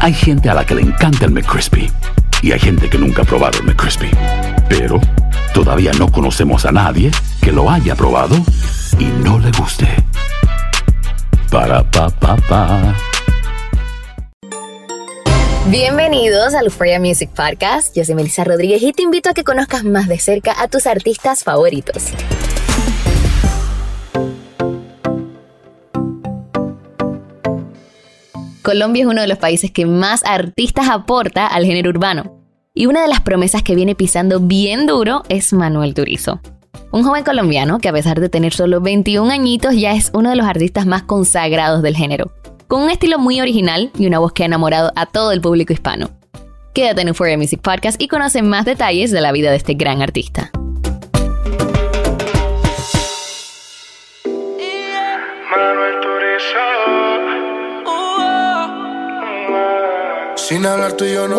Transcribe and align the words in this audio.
Hay 0.00 0.14
gente 0.14 0.48
a 0.48 0.54
la 0.54 0.64
que 0.64 0.76
le 0.76 0.82
encanta 0.82 1.24
el 1.24 1.32
McCrispy 1.32 1.90
y 2.40 2.52
hay 2.52 2.60
gente 2.60 2.88
que 2.88 2.98
nunca 2.98 3.22
ha 3.22 3.24
probado 3.24 3.58
el 3.58 3.64
McCrispy. 3.64 4.08
Pero 4.68 5.00
todavía 5.52 5.92
no 5.98 6.10
conocemos 6.12 6.64
a 6.66 6.70
nadie 6.70 7.10
que 7.42 7.50
lo 7.50 7.68
haya 7.68 7.96
probado 7.96 8.36
y 8.96 9.06
no 9.06 9.40
le 9.40 9.50
guste. 9.50 9.88
Para 11.50 11.82
pa 11.90 12.10
pa 12.10 12.36
pa. 12.36 12.94
Bienvenidos 15.66 16.54
al 16.54 16.66
Euphoria 16.66 17.00
Music 17.00 17.30
Podcast. 17.30 17.96
Yo 17.96 18.04
soy 18.04 18.14
Melissa 18.14 18.44
Rodríguez 18.44 18.80
y 18.82 18.92
te 18.92 19.02
invito 19.02 19.30
a 19.30 19.34
que 19.34 19.42
conozcas 19.42 19.82
más 19.82 20.06
de 20.06 20.20
cerca 20.20 20.54
a 20.62 20.68
tus 20.68 20.86
artistas 20.86 21.42
favoritos. 21.42 22.12
Colombia 28.68 29.04
es 29.04 29.08
uno 29.08 29.22
de 29.22 29.28
los 29.28 29.38
países 29.38 29.70
que 29.70 29.86
más 29.86 30.22
artistas 30.26 30.90
aporta 30.90 31.46
al 31.46 31.64
género 31.64 31.88
urbano. 31.88 32.44
Y 32.74 32.84
una 32.84 33.00
de 33.00 33.08
las 33.08 33.22
promesas 33.22 33.62
que 33.62 33.74
viene 33.74 33.94
pisando 33.94 34.40
bien 34.40 34.84
duro 34.84 35.22
es 35.30 35.54
Manuel 35.54 35.94
Turizo. 35.94 36.42
Un 36.92 37.02
joven 37.02 37.24
colombiano 37.24 37.78
que 37.78 37.88
a 37.88 37.94
pesar 37.94 38.20
de 38.20 38.28
tener 38.28 38.52
solo 38.52 38.82
21 38.82 39.32
añitos 39.32 39.74
ya 39.74 39.94
es 39.94 40.10
uno 40.12 40.28
de 40.28 40.36
los 40.36 40.46
artistas 40.46 40.84
más 40.84 41.04
consagrados 41.04 41.80
del 41.80 41.96
género, 41.96 42.30
con 42.66 42.82
un 42.82 42.90
estilo 42.90 43.18
muy 43.18 43.40
original 43.40 43.90
y 43.98 44.06
una 44.06 44.18
voz 44.18 44.32
que 44.32 44.42
ha 44.42 44.46
enamorado 44.46 44.92
a 44.96 45.06
todo 45.06 45.32
el 45.32 45.40
público 45.40 45.72
hispano. 45.72 46.10
Quédate 46.74 47.00
en 47.00 47.08
Euphoria 47.08 47.38
Music 47.38 47.62
Podcast 47.62 47.98
y 48.02 48.06
conoce 48.06 48.42
más 48.42 48.66
detalles 48.66 49.10
de 49.12 49.22
la 49.22 49.32
vida 49.32 49.50
de 49.50 49.56
este 49.56 49.72
gran 49.72 50.02
artista. 50.02 50.50
Sin 60.48 60.64
hablar 60.64 60.94
tú 60.94 61.04
y 61.04 61.12
yo 61.12 61.28
no 61.28 61.36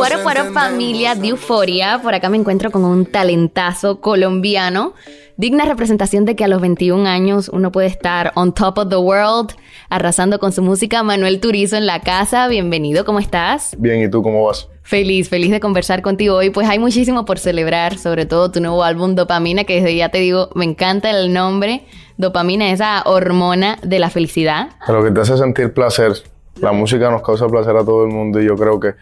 familia 0.54 1.16
de 1.16 1.30
Euforia, 1.30 2.00
por 2.04 2.14
acá 2.14 2.30
me 2.30 2.38
encuentro 2.38 2.70
con 2.70 2.86
un 2.86 3.08
talentazo 3.08 4.02
colombiano, 4.02 4.94
digna 5.36 5.66
representación 5.66 6.26
de 6.26 6.36
que 6.36 6.44
a 6.44 6.48
los 6.48 6.62
21 6.62 7.10
años 7.10 7.50
uno 7.52 7.72
puede 7.72 7.88
estar 7.88 8.32
on 8.36 8.54
top 8.54 8.78
of 8.78 8.90
the 8.90 8.98
world, 8.98 9.56
arrasando 9.90 10.38
con 10.38 10.52
su 10.52 10.62
música. 10.62 11.02
Manuel 11.02 11.40
Turizo 11.40 11.76
en 11.76 11.88
la 11.88 12.02
casa, 12.02 12.48
bienvenido, 12.48 13.04
¿cómo 13.04 13.18
estás? 13.18 13.76
Bien, 13.80 14.00
¿y 14.00 14.12
tú 14.12 14.22
cómo 14.22 14.46
vas? 14.46 14.70
Feliz, 14.84 15.28
feliz 15.28 15.50
de 15.50 15.60
conversar 15.60 16.04
contigo 16.04 16.36
hoy, 16.36 16.52
pues 16.52 16.70
hay 16.70 16.78
muchísimo 16.78 17.26
por 17.26 17.40
celebrar, 17.40 17.98
sobre 17.98 18.28
todo 18.28 18.52
tu 18.52 18.62
nuevo 18.62 18.84
álbum 18.84 19.16
Dopamina, 19.16 19.64
que 19.64 19.78
desde 19.82 19.96
ya 19.96 20.10
te 20.10 20.20
digo, 20.20 20.52
me 20.54 20.66
encanta 20.66 21.10
el 21.10 21.34
nombre, 21.34 21.84
Dopamina, 22.18 22.72
esa 22.72 23.02
hormona 23.08 23.80
de 23.82 23.98
la 23.98 24.12
felicidad. 24.12 24.70
Lo 24.88 25.04
que 25.04 25.10
te 25.10 25.22
hace 25.22 25.36
sentir 25.36 25.74
placer. 25.74 26.14
La 26.62 26.72
música 26.72 27.10
nos 27.10 27.22
causa 27.22 27.48
placer 27.48 27.76
a 27.76 27.84
todo 27.84 28.04
el 28.04 28.12
mundo 28.12 28.42
y 28.42 28.46
yo 28.46 28.56
creo 28.56 28.80
que, 28.80 28.96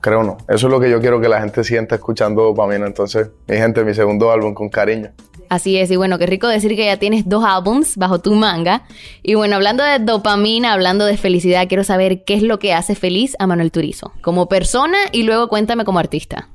creo 0.00 0.22
no, 0.22 0.36
eso 0.48 0.66
es 0.66 0.72
lo 0.72 0.80
que 0.80 0.90
yo 0.90 1.00
quiero 1.00 1.20
que 1.20 1.28
la 1.28 1.40
gente 1.40 1.64
sienta 1.64 1.96
escuchando 1.96 2.42
dopamina. 2.42 2.86
Entonces, 2.86 3.30
mi 3.48 3.56
gente, 3.56 3.84
mi 3.84 3.94
segundo 3.94 4.30
álbum 4.30 4.54
con 4.54 4.68
cariño. 4.68 5.10
Así 5.48 5.76
es, 5.76 5.90
y 5.90 5.96
bueno, 5.96 6.18
qué 6.18 6.26
rico 6.26 6.48
decir 6.48 6.74
que 6.76 6.86
ya 6.86 6.96
tienes 6.96 7.28
dos 7.28 7.44
álbums 7.44 7.96
bajo 7.96 8.20
tu 8.20 8.32
manga. 8.34 8.82
Y 9.22 9.34
bueno, 9.34 9.56
hablando 9.56 9.84
de 9.84 9.98
dopamina, 9.98 10.72
hablando 10.72 11.04
de 11.04 11.16
felicidad, 11.16 11.68
quiero 11.68 11.84
saber 11.84 12.24
qué 12.24 12.34
es 12.34 12.42
lo 12.42 12.58
que 12.58 12.72
hace 12.72 12.94
feliz 12.94 13.36
a 13.38 13.46
Manuel 13.46 13.70
Turizo, 13.70 14.12
como 14.22 14.48
persona 14.48 14.96
y 15.12 15.24
luego 15.24 15.48
cuéntame 15.48 15.84
como 15.84 15.98
artista. 15.98 16.48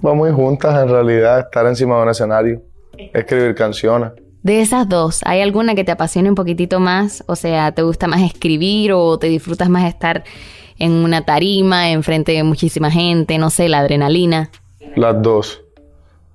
Vamos 0.00 0.18
muy 0.18 0.32
juntas 0.32 0.82
en 0.82 0.88
realidad, 0.88 1.38
estar 1.38 1.64
encima 1.66 1.96
de 1.96 2.02
un 2.02 2.08
escenario, 2.08 2.62
escribir 2.96 3.54
canciones. 3.54 4.10
De 4.42 4.60
esas 4.60 4.88
dos, 4.88 5.20
¿hay 5.24 5.40
alguna 5.40 5.76
que 5.76 5.84
te 5.84 5.92
apasione 5.92 6.28
un 6.28 6.34
poquitito 6.34 6.80
más? 6.80 7.22
O 7.28 7.36
sea, 7.36 7.70
¿te 7.70 7.82
gusta 7.82 8.08
más 8.08 8.22
escribir 8.22 8.92
o 8.92 9.16
te 9.16 9.28
disfrutas 9.28 9.68
más 9.68 9.84
estar 9.84 10.24
en 10.80 10.90
una 10.90 11.24
tarima, 11.24 11.90
enfrente 11.90 12.32
de 12.32 12.42
muchísima 12.42 12.90
gente, 12.90 13.38
no 13.38 13.50
sé, 13.50 13.68
la 13.68 13.78
adrenalina? 13.78 14.50
Las 14.96 15.22
dos. 15.22 15.62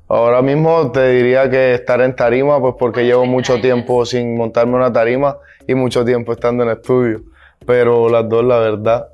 Ahora 0.07 0.41
mismo 0.41 0.89
te 0.89 1.09
diría 1.09 1.49
que 1.49 1.73
estar 1.73 1.99
en 1.99 2.15
tarima, 2.15 2.61
pues 2.61 2.75
porque 2.79 3.03
llevo 3.03 3.25
mucho 3.25 3.59
tiempo 3.59 4.05
sin 4.05 4.37
montarme 4.37 4.75
una 4.75 4.93
tarima 4.93 5.35
y 5.67 5.75
mucho 5.75 6.05
tiempo 6.05 6.31
estando 6.31 6.63
en 6.63 6.69
estudio. 6.69 7.23
Pero 7.65 8.07
las 8.07 8.29
dos, 8.29 8.45
la 8.45 8.59
verdad, 8.59 9.09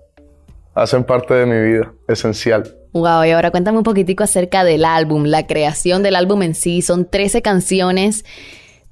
hacen 0.76 1.04
parte 1.04 1.34
de 1.34 1.48
mi 1.48 1.72
vida, 1.72 1.92
esencial. 2.08 2.76
Wow, 2.92 3.24
y 3.24 3.32
ahora 3.32 3.50
cuéntame 3.50 3.80
un 3.80 3.84
poquitico 3.84 4.24
acerca 4.24 4.64
del 4.64 4.86
álbum, 4.86 5.24
la 5.24 5.48
creación 5.48 6.04
del 6.04 6.16
álbum 6.16 6.44
en 6.44 6.54
sí. 6.54 6.84
Son 6.84 7.10
13 7.10 7.42
canciones. 7.42 8.24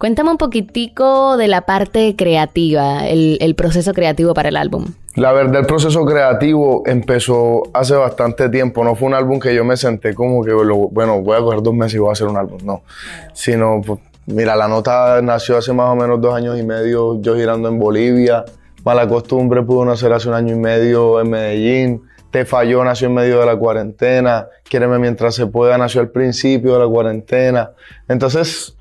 Cuéntame 0.02 0.32
un 0.32 0.38
poquitico 0.38 1.38
de 1.38 1.48
la 1.48 1.62
parte 1.62 2.16
creativa, 2.16 3.08
el, 3.08 3.54
proceso 3.56 3.94
creativo 3.94 4.34
para 4.34 4.50
el 4.50 4.58
álbum. 4.58 4.96
La 5.14 5.32
verdad, 5.32 5.60
el 5.60 5.68
proceso 5.68 6.04
creativo 6.06 6.82
empezó 6.88 7.62
hace 7.72 7.94
bastante 7.94 8.50
tiempo. 8.50 8.84
No 8.84 8.96
fue 8.96 9.10
un 9.10 9.14
álbum 9.14 9.40
que 9.40 9.54
yo 9.54 9.64
me 9.64 9.78
senté 9.78 10.16
como 10.16 10.44
que, 10.44 10.54
bueno, 10.54 11.22
voy 11.22 11.38
a 11.38 11.42
coger 11.42 11.62
dos 11.62 11.76
meses 11.76 11.94
y 11.94 11.98
voy 12.00 12.10
a 12.10 12.14
hacer 12.14 12.26
un 12.26 12.36
álbum. 12.36 12.58
No. 12.64 12.82
Sino, 13.34 13.80
pues, 13.86 14.00
mira, 14.26 14.56
la 14.56 14.68
nota 14.68 15.22
nació 15.22 15.56
hace 15.56 15.72
más 15.72 15.90
o 15.92 15.96
menos 15.96 16.20
dos 16.20 16.34
años 16.34 16.60
y 16.60 16.64
medio, 16.64 17.22
yo 17.22 17.36
girando 17.36 17.70
en 17.70 17.78
Bolivia. 17.78 18.44
Mala 18.84 19.08
costumbre 19.08 19.62
pudo 19.62 19.86
nacer 19.86 20.12
hace 20.14 20.30
un 20.30 20.34
año 20.34 20.56
y 20.56 20.58
medio 20.58 21.22
en 21.22 21.30
Medellín. 21.30 22.02
Te 22.32 22.46
falló, 22.46 22.84
nació 22.84 23.06
en 23.06 23.14
medio 23.14 23.40
de 23.40 23.46
la 23.46 23.56
cuarentena. 23.56 24.48
Quiéreme 24.64 24.98
mientras 24.98 25.36
se 25.36 25.46
pueda, 25.46 25.78
nació 25.78 26.02
al 26.02 26.10
principio 26.10 26.74
de 26.74 26.80
la 26.80 26.88
cuarentena. 26.88 27.70
Entonces, 28.08 28.76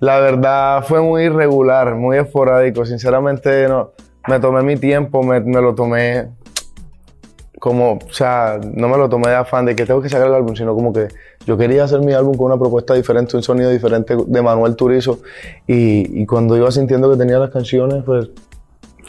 la 0.00 0.20
verdad 0.20 0.84
fue 0.84 1.00
muy 1.00 1.24
irregular, 1.24 1.94
muy 1.94 2.18
esporádico. 2.18 2.86
Sinceramente, 2.86 3.68
no, 3.68 3.92
me 4.28 4.38
tomé 4.38 4.62
mi 4.62 4.76
tiempo, 4.76 5.22
me, 5.22 5.40
lo 5.40 5.74
tomé 5.74 6.28
como, 7.58 7.94
o 7.94 8.12
sea, 8.12 8.60
no 8.62 8.88
me 8.88 8.96
lo 8.96 9.08
tomé 9.08 9.30
de 9.30 9.36
afán 9.36 9.66
de 9.66 9.74
que 9.74 9.84
tengo 9.84 10.00
que 10.00 10.08
sacar 10.08 10.28
el 10.28 10.34
álbum, 10.34 10.54
sino 10.54 10.74
como 10.74 10.92
que 10.92 11.08
yo 11.44 11.56
quería 11.56 11.84
hacer 11.84 12.00
mi 12.00 12.12
álbum 12.12 12.36
con 12.36 12.46
una 12.46 12.58
propuesta 12.58 12.94
diferente, 12.94 13.36
un 13.36 13.42
sonido 13.42 13.70
diferente 13.70 14.16
de 14.16 14.42
Manuel 14.42 14.76
Turizo. 14.76 15.20
Y, 15.66 16.22
y 16.22 16.26
cuando 16.26 16.56
iba 16.56 16.70
sintiendo 16.70 17.10
que 17.10 17.16
tenía 17.16 17.38
las 17.38 17.50
canciones, 17.50 18.04
pues 18.04 18.30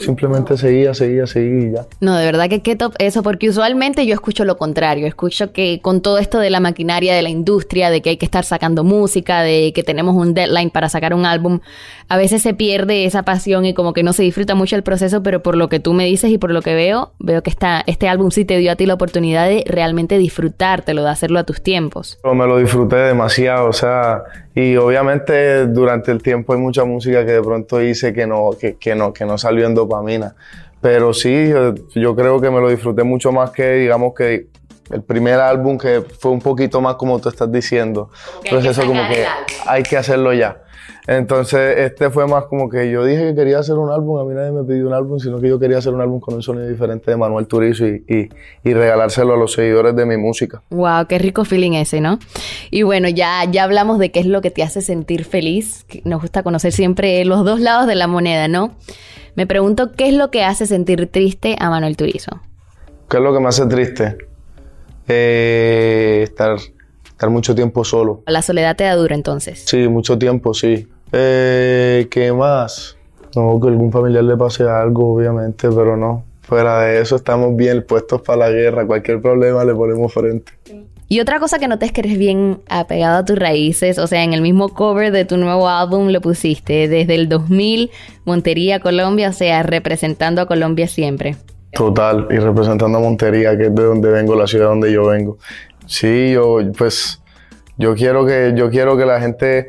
simplemente 0.00 0.56
seguía, 0.56 0.94
seguía, 0.94 1.26
seguía 1.26 1.68
y 1.68 1.72
ya. 1.72 1.86
No, 2.00 2.16
de 2.16 2.24
verdad 2.24 2.48
que 2.48 2.62
qué 2.62 2.76
top 2.76 2.94
eso, 2.98 3.22
porque 3.22 3.48
usualmente 3.48 4.06
yo 4.06 4.14
escucho 4.14 4.44
lo 4.44 4.56
contrario. 4.56 5.06
Escucho 5.06 5.52
que 5.52 5.80
con 5.80 6.00
todo 6.00 6.18
esto 6.18 6.38
de 6.38 6.50
la 6.50 6.60
maquinaria 6.60 7.14
de 7.14 7.22
la 7.22 7.28
industria, 7.28 7.90
de 7.90 8.00
que 8.00 8.10
hay 8.10 8.16
que 8.16 8.24
estar 8.24 8.44
sacando 8.44 8.84
música, 8.84 9.42
de 9.42 9.72
que 9.74 9.82
tenemos 9.82 10.16
un 10.16 10.34
deadline 10.34 10.70
para 10.70 10.88
sacar 10.88 11.14
un 11.14 11.26
álbum, 11.26 11.60
a 12.08 12.16
veces 12.16 12.42
se 12.42 12.54
pierde 12.54 13.04
esa 13.04 13.22
pasión 13.22 13.64
y 13.64 13.74
como 13.74 13.92
que 13.92 14.02
no 14.02 14.12
se 14.12 14.22
disfruta 14.22 14.54
mucho 14.54 14.76
el 14.76 14.82
proceso, 14.82 15.22
pero 15.22 15.42
por 15.42 15.56
lo 15.56 15.68
que 15.68 15.80
tú 15.80 15.92
me 15.92 16.06
dices 16.06 16.30
y 16.30 16.38
por 16.38 16.50
lo 16.50 16.62
que 16.62 16.74
veo, 16.74 17.12
veo 17.18 17.42
que 17.42 17.50
esta, 17.50 17.82
este 17.86 18.08
álbum 18.08 18.30
sí 18.30 18.44
te 18.44 18.58
dio 18.58 18.72
a 18.72 18.76
ti 18.76 18.86
la 18.86 18.94
oportunidad 18.94 19.48
de 19.48 19.64
realmente 19.66 20.18
disfrutártelo, 20.18 21.04
de 21.04 21.10
hacerlo 21.10 21.38
a 21.38 21.44
tus 21.44 21.62
tiempos. 21.62 22.18
Me 22.24 22.46
lo 22.46 22.58
disfruté 22.58 22.96
demasiado, 22.96 23.68
o 23.68 23.72
sea, 23.72 24.24
y 24.54 24.76
obviamente 24.76 25.66
durante 25.66 26.10
el 26.10 26.22
tiempo 26.22 26.52
hay 26.52 26.58
mucha 26.58 26.84
música 26.84 27.24
que 27.24 27.32
de 27.32 27.42
pronto 27.42 27.80
hice 27.80 28.12
que 28.12 28.26
no, 28.26 28.50
que, 28.58 28.74
que 28.74 28.94
no, 28.94 29.12
que 29.12 29.24
no 29.24 29.38
salió 29.38 29.66
en 29.66 29.74
dopamina. 29.90 30.34
Pero 30.80 31.12
sí, 31.12 31.48
yo, 31.48 31.74
yo 31.94 32.16
creo 32.16 32.40
que 32.40 32.50
me 32.50 32.60
lo 32.60 32.68
disfruté 32.68 33.02
mucho 33.02 33.32
más 33.32 33.50
que, 33.50 33.72
digamos, 33.72 34.14
que 34.14 34.46
el 34.90 35.02
primer 35.02 35.38
álbum 35.38 35.78
que 35.78 36.02
fue 36.18 36.30
un 36.32 36.40
poquito 36.40 36.80
más 36.80 36.94
como 36.96 37.18
tú 37.20 37.28
estás 37.28 37.50
diciendo. 37.50 38.10
Entonces 38.44 38.76
eso 38.76 38.86
como 38.86 39.02
que 39.08 39.24
hay 39.66 39.82
que 39.82 39.96
hacerlo 39.96 40.32
ya. 40.32 40.62
Entonces, 41.06 41.78
este 41.78 42.10
fue 42.10 42.26
más 42.26 42.44
como 42.44 42.68
que 42.68 42.90
yo 42.90 43.04
dije 43.04 43.28
que 43.28 43.34
quería 43.34 43.58
hacer 43.58 43.76
un 43.76 43.90
álbum, 43.90 44.18
a 44.20 44.24
mí 44.24 44.34
nadie 44.34 44.52
me 44.52 44.62
pidió 44.64 44.86
un 44.86 44.92
álbum, 44.92 45.18
sino 45.18 45.40
que 45.40 45.48
yo 45.48 45.58
quería 45.58 45.78
hacer 45.78 45.94
un 45.94 46.00
álbum 46.00 46.20
con 46.20 46.34
un 46.34 46.42
sonido 46.42 46.68
diferente 46.68 47.10
de 47.10 47.16
Manuel 47.16 47.46
Turizo 47.46 47.86
y, 47.86 48.30
y, 48.62 48.74
regalárselo 48.74 49.34
a 49.34 49.36
los 49.36 49.52
seguidores 49.52 49.96
de 49.96 50.06
mi 50.06 50.16
música. 50.16 50.62
Wow, 50.70 51.06
qué 51.08 51.18
rico 51.18 51.44
feeling 51.44 51.72
ese, 51.72 52.00
¿no? 52.00 52.18
Y 52.70 52.82
bueno, 52.82 53.08
ya, 53.08 53.44
ya 53.50 53.64
hablamos 53.64 53.98
de 53.98 54.10
qué 54.10 54.20
es 54.20 54.26
lo 54.26 54.40
que 54.40 54.50
te 54.50 54.62
hace 54.62 54.82
sentir 54.82 55.24
feliz. 55.24 55.86
Nos 56.04 56.20
gusta 56.20 56.42
conocer 56.42 56.72
siempre 56.72 57.24
los 57.24 57.44
dos 57.44 57.60
lados 57.60 57.86
de 57.86 57.94
la 57.94 58.06
moneda, 58.06 58.46
¿no? 58.46 58.72
Me 59.34 59.46
pregunto, 59.46 59.92
¿qué 59.92 60.08
es 60.08 60.14
lo 60.14 60.30
que 60.30 60.42
hace 60.42 60.66
sentir 60.66 61.08
triste 61.10 61.56
a 61.58 61.70
Manuel 61.70 61.96
Turizo? 61.96 62.40
¿Qué 63.08 63.16
es 63.16 63.22
lo 63.22 63.32
que 63.32 63.40
me 63.40 63.48
hace 63.48 63.66
triste? 63.66 64.18
Eh, 65.08 66.20
estar 66.22 66.56
estar 67.20 67.30
mucho 67.30 67.54
tiempo 67.54 67.84
solo. 67.84 68.22
¿La 68.26 68.40
soledad 68.40 68.76
te 68.76 68.84
da 68.84 68.96
duro 68.96 69.14
entonces? 69.14 69.62
Sí, 69.66 69.88
mucho 69.88 70.18
tiempo, 70.18 70.54
sí. 70.54 70.88
Eh, 71.12 72.08
¿Qué 72.10 72.32
más? 72.32 72.96
No, 73.36 73.60
que 73.60 73.68
algún 73.68 73.92
familiar 73.92 74.24
le 74.24 74.36
pase 74.36 74.64
algo, 74.64 75.14
obviamente, 75.14 75.68
pero 75.68 75.96
no. 75.96 76.24
Fuera 76.40 76.80
de 76.80 77.00
eso, 77.00 77.16
estamos 77.16 77.54
bien 77.54 77.84
puestos 77.86 78.22
para 78.22 78.38
la 78.38 78.50
guerra. 78.50 78.86
Cualquier 78.86 79.20
problema 79.20 79.64
le 79.64 79.74
ponemos 79.74 80.12
frente. 80.12 80.52
Y 81.12 81.18
otra 81.18 81.40
cosa 81.40 81.58
que 81.58 81.66
noté 81.66 81.90
que 81.90 82.02
eres 82.02 82.16
bien 82.16 82.60
apegado 82.68 83.18
a 83.18 83.24
tus 83.24 83.36
raíces, 83.36 83.98
o 83.98 84.06
sea, 84.06 84.22
en 84.22 84.32
el 84.32 84.42
mismo 84.42 84.68
cover 84.68 85.10
de 85.10 85.24
tu 85.24 85.38
nuevo 85.38 85.68
álbum 85.68 86.10
lo 86.10 86.20
pusiste, 86.20 86.86
desde 86.86 87.16
el 87.16 87.28
2000, 87.28 87.90
Montería, 88.24 88.78
Colombia, 88.78 89.30
o 89.30 89.32
sea, 89.32 89.64
representando 89.64 90.40
a 90.40 90.46
Colombia 90.46 90.86
siempre. 90.86 91.34
Total, 91.72 92.28
y 92.30 92.36
representando 92.36 92.98
a 92.98 93.00
Montería, 93.00 93.58
que 93.58 93.64
es 93.64 93.74
de 93.74 93.82
donde 93.82 94.08
vengo, 94.08 94.36
la 94.36 94.46
ciudad 94.46 94.66
donde 94.66 94.92
yo 94.92 95.08
vengo. 95.08 95.38
Sí, 95.86 96.30
yo 96.30 96.60
pues 96.78 97.20
yo 97.76 97.96
quiero 97.96 98.24
que 98.24 98.52
yo 98.54 98.70
quiero 98.70 98.96
que 98.96 99.04
la 99.04 99.20
gente 99.20 99.68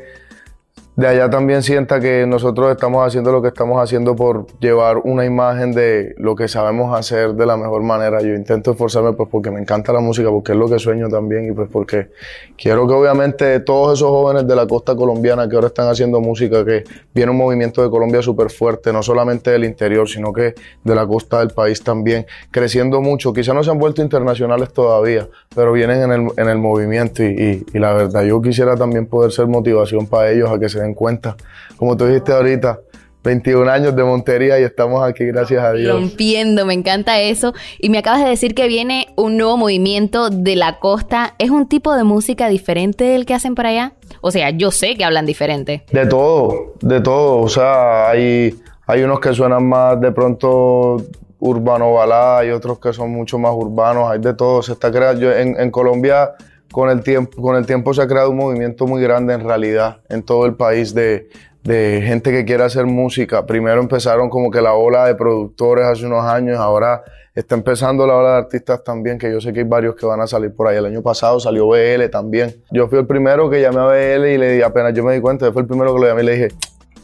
de 1.02 1.08
allá 1.08 1.28
también 1.28 1.64
sienta 1.64 1.98
que 1.98 2.26
nosotros 2.28 2.70
estamos 2.70 3.04
haciendo 3.04 3.32
lo 3.32 3.42
que 3.42 3.48
estamos 3.48 3.82
haciendo 3.82 4.14
por 4.14 4.46
llevar 4.60 4.98
una 4.98 5.24
imagen 5.24 5.72
de 5.72 6.14
lo 6.16 6.36
que 6.36 6.46
sabemos 6.46 6.96
hacer 6.96 7.34
de 7.34 7.44
la 7.44 7.56
mejor 7.56 7.82
manera. 7.82 8.20
Yo 8.20 8.34
intento 8.34 8.70
esforzarme 8.70 9.12
pues 9.12 9.28
porque 9.28 9.50
me 9.50 9.60
encanta 9.60 9.92
la 9.92 9.98
música, 9.98 10.30
porque 10.30 10.52
es 10.52 10.58
lo 10.58 10.68
que 10.68 10.78
sueño 10.78 11.08
también 11.08 11.50
y 11.50 11.52
pues 11.52 11.68
porque 11.72 12.10
quiero 12.56 12.86
que 12.86 12.94
obviamente 12.94 13.58
todos 13.60 13.98
esos 13.98 14.10
jóvenes 14.10 14.46
de 14.46 14.54
la 14.54 14.64
costa 14.68 14.94
colombiana 14.94 15.48
que 15.48 15.56
ahora 15.56 15.66
están 15.66 15.88
haciendo 15.88 16.20
música, 16.20 16.64
que 16.64 16.84
viene 17.12 17.32
un 17.32 17.38
movimiento 17.38 17.82
de 17.82 17.90
Colombia 17.90 18.22
súper 18.22 18.50
fuerte, 18.50 18.92
no 18.92 19.02
solamente 19.02 19.50
del 19.50 19.64
interior, 19.64 20.08
sino 20.08 20.32
que 20.32 20.54
de 20.84 20.94
la 20.94 21.04
costa 21.04 21.40
del 21.40 21.50
país 21.50 21.82
también, 21.82 22.26
creciendo 22.52 23.00
mucho. 23.00 23.32
Quizá 23.32 23.52
no 23.54 23.64
se 23.64 23.72
han 23.72 23.78
vuelto 23.80 24.02
internacionales 24.02 24.72
todavía, 24.72 25.26
pero 25.52 25.72
vienen 25.72 26.02
en 26.02 26.12
el, 26.12 26.28
en 26.36 26.48
el 26.48 26.58
movimiento 26.58 27.24
y, 27.24 27.66
y 27.74 27.78
la 27.80 27.92
verdad 27.92 28.22
yo 28.22 28.40
quisiera 28.40 28.76
también 28.76 29.06
poder 29.06 29.32
ser 29.32 29.48
motivación 29.48 30.06
para 30.06 30.30
ellos 30.30 30.48
a 30.48 30.60
que 30.60 30.68
se 30.68 30.80
den 30.80 30.91
cuenta. 30.94 31.36
Como 31.76 31.96
tú 31.96 32.06
dijiste 32.06 32.32
ahorita, 32.32 32.78
21 33.22 33.70
años 33.70 33.94
de 33.94 34.02
Montería 34.02 34.58
y 34.58 34.64
estamos 34.64 35.02
aquí, 35.02 35.24
gracias 35.26 35.62
a 35.62 35.72
Dios. 35.72 35.94
Rompiendo, 35.94 36.66
me 36.66 36.74
encanta 36.74 37.20
eso. 37.20 37.54
Y 37.78 37.88
me 37.88 37.98
acabas 37.98 38.22
de 38.22 38.28
decir 38.28 38.54
que 38.54 38.66
viene 38.66 39.08
un 39.16 39.36
nuevo 39.36 39.56
movimiento 39.56 40.30
de 40.30 40.56
la 40.56 40.78
costa. 40.80 41.34
¿Es 41.38 41.50
un 41.50 41.68
tipo 41.68 41.94
de 41.94 42.04
música 42.04 42.48
diferente 42.48 43.04
del 43.04 43.24
que 43.24 43.34
hacen 43.34 43.54
por 43.54 43.66
allá? 43.66 43.92
O 44.20 44.30
sea, 44.30 44.50
yo 44.50 44.70
sé 44.70 44.96
que 44.96 45.04
hablan 45.04 45.26
diferente. 45.26 45.84
De 45.92 46.06
todo, 46.06 46.74
de 46.80 47.00
todo. 47.00 47.38
O 47.38 47.48
sea, 47.48 48.10
hay, 48.10 48.54
hay 48.86 49.02
unos 49.02 49.20
que 49.20 49.32
suenan 49.32 49.68
más 49.68 50.00
de 50.00 50.10
pronto 50.10 50.96
urbano 51.38 51.92
balada, 51.92 52.38
hay 52.38 52.50
otros 52.50 52.78
que 52.78 52.92
son 52.92 53.10
mucho 53.10 53.38
más 53.38 53.52
urbanos, 53.52 54.10
hay 54.10 54.18
de 54.18 54.34
todo. 54.34 54.62
Se 54.62 54.72
está 54.72 54.90
creando. 54.90 55.32
En, 55.32 55.58
en 55.60 55.70
Colombia 55.70 56.32
con 56.72 56.90
el 56.90 57.02
tiempo, 57.02 57.40
con 57.40 57.54
el 57.54 57.66
tiempo 57.66 57.94
se 57.94 58.02
ha 58.02 58.08
creado 58.08 58.30
un 58.30 58.38
movimiento 58.38 58.86
muy 58.86 59.00
grande 59.00 59.34
en 59.34 59.44
realidad 59.46 59.98
en 60.08 60.22
todo 60.22 60.46
el 60.46 60.54
país 60.54 60.94
de, 60.94 61.28
de 61.62 62.02
gente 62.04 62.32
que 62.32 62.44
quiere 62.44 62.64
hacer 62.64 62.86
música. 62.86 63.46
Primero 63.46 63.80
empezaron 63.80 64.28
como 64.28 64.50
que 64.50 64.60
la 64.60 64.74
ola 64.74 65.06
de 65.06 65.14
productores 65.14 65.84
hace 65.84 66.06
unos 66.06 66.24
años, 66.24 66.58
ahora 66.58 67.02
está 67.34 67.54
empezando 67.54 68.06
la 68.06 68.16
ola 68.16 68.30
de 68.32 68.36
artistas 68.38 68.82
también, 68.84 69.18
que 69.18 69.30
yo 69.30 69.40
sé 69.40 69.52
que 69.52 69.60
hay 69.60 69.66
varios 69.66 69.94
que 69.94 70.04
van 70.04 70.20
a 70.20 70.26
salir 70.26 70.54
por 70.54 70.66
ahí. 70.68 70.76
El 70.76 70.86
año 70.86 71.02
pasado 71.02 71.40
salió 71.40 71.68
BL 71.68 72.08
también. 72.10 72.56
Yo 72.70 72.88
fui 72.88 72.98
el 72.98 73.06
primero 73.06 73.48
que 73.48 73.60
llamé 73.60 73.80
a 73.80 73.84
BL 73.84 74.26
y 74.26 74.38
le 74.38 74.52
di, 74.52 74.62
apenas 74.62 74.92
yo 74.94 75.04
me 75.04 75.14
di 75.14 75.20
cuenta, 75.20 75.46
yo 75.46 75.52
fui 75.52 75.62
el 75.62 75.68
primero 75.68 75.94
que 75.94 76.00
lo 76.00 76.06
llamé 76.06 76.22
y 76.22 76.26
le 76.26 76.32
dije, 76.32 76.48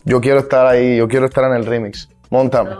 yo 0.04 0.20
quiero 0.20 0.40
estar 0.40 0.66
ahí, 0.66 0.96
yo 0.96 1.08
quiero 1.08 1.26
estar 1.26 1.44
en 1.44 1.54
el 1.54 1.66
remix, 1.66 2.08
montame. 2.30 2.70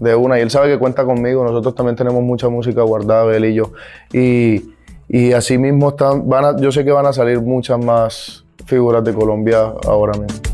De 0.00 0.14
una, 0.14 0.38
y 0.38 0.42
él 0.42 0.50
sabe 0.50 0.68
que 0.68 0.78
cuenta 0.78 1.04
conmigo, 1.04 1.44
nosotros 1.44 1.74
también 1.76 1.94
tenemos 1.94 2.20
mucha 2.20 2.48
música 2.48 2.82
guardada, 2.82 3.34
él 3.36 3.44
y 3.44 3.54
yo. 3.54 3.72
Y, 4.12 4.73
y 5.08 5.32
así 5.32 5.58
mismo 5.58 5.90
están, 5.90 6.28
van 6.28 6.60
yo 6.60 6.72
sé 6.72 6.84
que 6.84 6.90
van 6.90 7.06
a 7.06 7.12
salir 7.12 7.40
muchas 7.40 7.78
más 7.78 8.44
figuras 8.66 9.04
de 9.04 9.12
Colombia 9.12 9.72
ahora 9.86 10.18
mismo. 10.18 10.53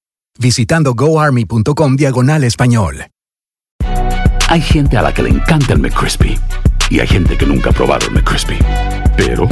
visitando 0.41 0.93
goarmy.com 0.93 1.95
diagonal 1.95 2.43
español. 2.43 3.05
Hay 4.49 4.61
gente 4.61 4.97
a 4.97 5.01
la 5.01 5.13
que 5.13 5.23
le 5.23 5.29
encanta 5.29 5.73
el 5.73 5.79
McCrispy 5.79 6.37
y 6.89 6.99
hay 6.99 7.07
gente 7.07 7.37
que 7.37 7.45
nunca 7.45 7.69
ha 7.69 7.73
probado 7.73 8.07
el 8.07 8.13
McCrispy. 8.13 8.57
Pero 9.15 9.47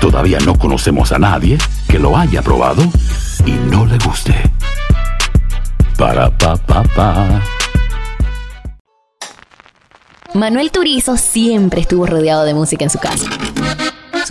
todavía 0.00 0.38
no 0.40 0.58
conocemos 0.58 1.12
a 1.12 1.18
nadie 1.18 1.56
que 1.86 2.00
lo 2.00 2.16
haya 2.16 2.42
probado 2.42 2.82
y 3.46 3.52
no 3.70 3.86
le 3.86 3.96
guste. 3.98 4.34
Para 5.96 6.36
pa 6.36 6.56
pa 6.56 6.82
pa. 6.82 7.42
Manuel 10.34 10.70
Turizo 10.70 11.16
siempre 11.16 11.80
estuvo 11.80 12.06
rodeado 12.06 12.44
de 12.44 12.54
música 12.54 12.84
en 12.84 12.90
su 12.90 12.98
casa. 12.98 13.28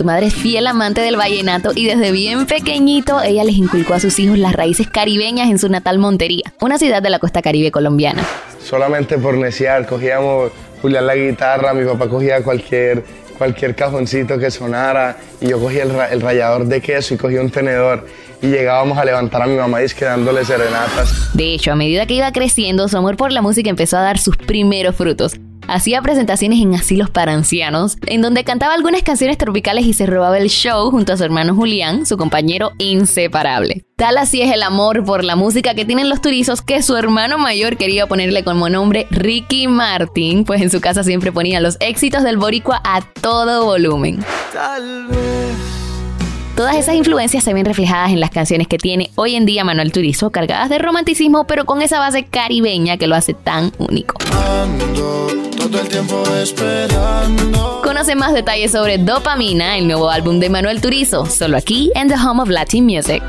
Su 0.00 0.06
madre 0.06 0.28
es 0.28 0.34
fiel 0.34 0.66
amante 0.66 1.02
del 1.02 1.18
vallenato 1.18 1.72
y 1.74 1.84
desde 1.84 2.10
bien 2.10 2.46
pequeñito 2.46 3.20
ella 3.20 3.44
les 3.44 3.56
inculcó 3.56 3.92
a 3.92 4.00
sus 4.00 4.18
hijos 4.18 4.38
las 4.38 4.54
raíces 4.54 4.88
caribeñas 4.88 5.50
en 5.50 5.58
su 5.58 5.68
natal 5.68 5.98
Montería, 5.98 6.54
una 6.58 6.78
ciudad 6.78 7.02
de 7.02 7.10
la 7.10 7.18
costa 7.18 7.42
caribe 7.42 7.70
colombiana. 7.70 8.26
Solamente 8.64 9.18
por 9.18 9.36
necear, 9.36 9.86
cogíamos 9.86 10.52
Julián 10.80 11.06
la 11.06 11.14
guitarra, 11.16 11.74
mi 11.74 11.84
papá 11.84 12.08
cogía 12.08 12.42
cualquier, 12.42 13.04
cualquier 13.36 13.74
cajoncito 13.74 14.38
que 14.38 14.50
sonara 14.50 15.18
y 15.38 15.48
yo 15.48 15.60
cogía 15.60 15.82
el, 15.82 16.22
rallador 16.22 16.64
de 16.64 16.80
queso 16.80 17.12
y 17.12 17.18
cogía 17.18 17.42
un 17.42 17.50
tenedor 17.50 18.06
y 18.40 18.46
llegábamos 18.46 18.96
a 18.96 19.04
levantar 19.04 19.42
a 19.42 19.46
mi 19.46 19.56
mamá 19.56 19.82
y 19.82 19.86
dándole 20.00 20.46
serenatas. 20.46 21.28
De 21.34 21.52
hecho, 21.52 21.72
a 21.72 21.76
medida 21.76 22.06
que 22.06 22.14
iba 22.14 22.32
creciendo, 22.32 22.88
su 22.88 22.96
amor 22.96 23.18
por 23.18 23.32
la 23.32 23.42
música 23.42 23.68
empezó 23.68 23.98
a 23.98 24.00
dar 24.00 24.16
sus 24.16 24.38
primeros 24.38 24.96
frutos. 24.96 25.34
Hacía 25.72 26.02
presentaciones 26.02 26.60
en 26.60 26.74
asilos 26.74 27.10
para 27.10 27.32
ancianos, 27.32 27.96
en 28.06 28.22
donde 28.22 28.44
cantaba 28.44 28.74
algunas 28.74 29.02
canciones 29.02 29.38
tropicales 29.38 29.86
y 29.86 29.92
se 29.92 30.06
robaba 30.06 30.38
el 30.38 30.48
show 30.48 30.90
junto 30.90 31.12
a 31.12 31.16
su 31.16 31.24
hermano 31.24 31.54
Julián, 31.54 32.06
su 32.06 32.16
compañero 32.16 32.72
inseparable. 32.78 33.84
Tal 33.96 34.18
así 34.18 34.42
es 34.42 34.52
el 34.52 34.62
amor 34.62 35.04
por 35.04 35.24
la 35.24 35.36
música 35.36 35.74
que 35.74 35.84
tienen 35.84 36.08
los 36.08 36.20
turizos 36.20 36.62
que 36.62 36.82
su 36.82 36.96
hermano 36.96 37.38
mayor 37.38 37.76
quería 37.76 38.06
ponerle 38.06 38.44
como 38.44 38.68
nombre 38.68 39.06
Ricky 39.10 39.68
Martin, 39.68 40.44
pues 40.44 40.62
en 40.62 40.70
su 40.70 40.80
casa 40.80 41.04
siempre 41.04 41.32
ponía 41.32 41.60
los 41.60 41.76
éxitos 41.80 42.22
del 42.22 42.38
boricua 42.38 42.80
a 42.84 43.02
todo 43.02 43.64
volumen. 43.64 44.24
Todas 46.60 46.76
esas 46.76 46.94
influencias 46.94 47.42
se 47.42 47.54
ven 47.54 47.64
reflejadas 47.64 48.10
en 48.10 48.20
las 48.20 48.28
canciones 48.28 48.68
que 48.68 48.76
tiene 48.76 49.10
hoy 49.14 49.34
en 49.34 49.46
día 49.46 49.64
Manuel 49.64 49.92
Turizo, 49.92 50.28
cargadas 50.28 50.68
de 50.68 50.76
romanticismo, 50.78 51.46
pero 51.46 51.64
con 51.64 51.80
esa 51.80 51.98
base 51.98 52.24
caribeña 52.24 52.98
que 52.98 53.06
lo 53.06 53.16
hace 53.16 53.32
tan 53.32 53.72
único. 53.78 54.16
Conoce 57.82 58.14
más 58.14 58.34
detalles 58.34 58.72
sobre 58.72 58.98
Dopamina, 58.98 59.78
el 59.78 59.86
nuevo 59.86 60.10
álbum 60.10 60.38
de 60.38 60.50
Manuel 60.50 60.82
Turizo, 60.82 61.24
solo 61.24 61.56
aquí 61.56 61.90
en 61.94 62.08
The 62.08 62.16
Home 62.16 62.42
of 62.42 62.50
Latin 62.50 62.84
Music. 62.84 63.22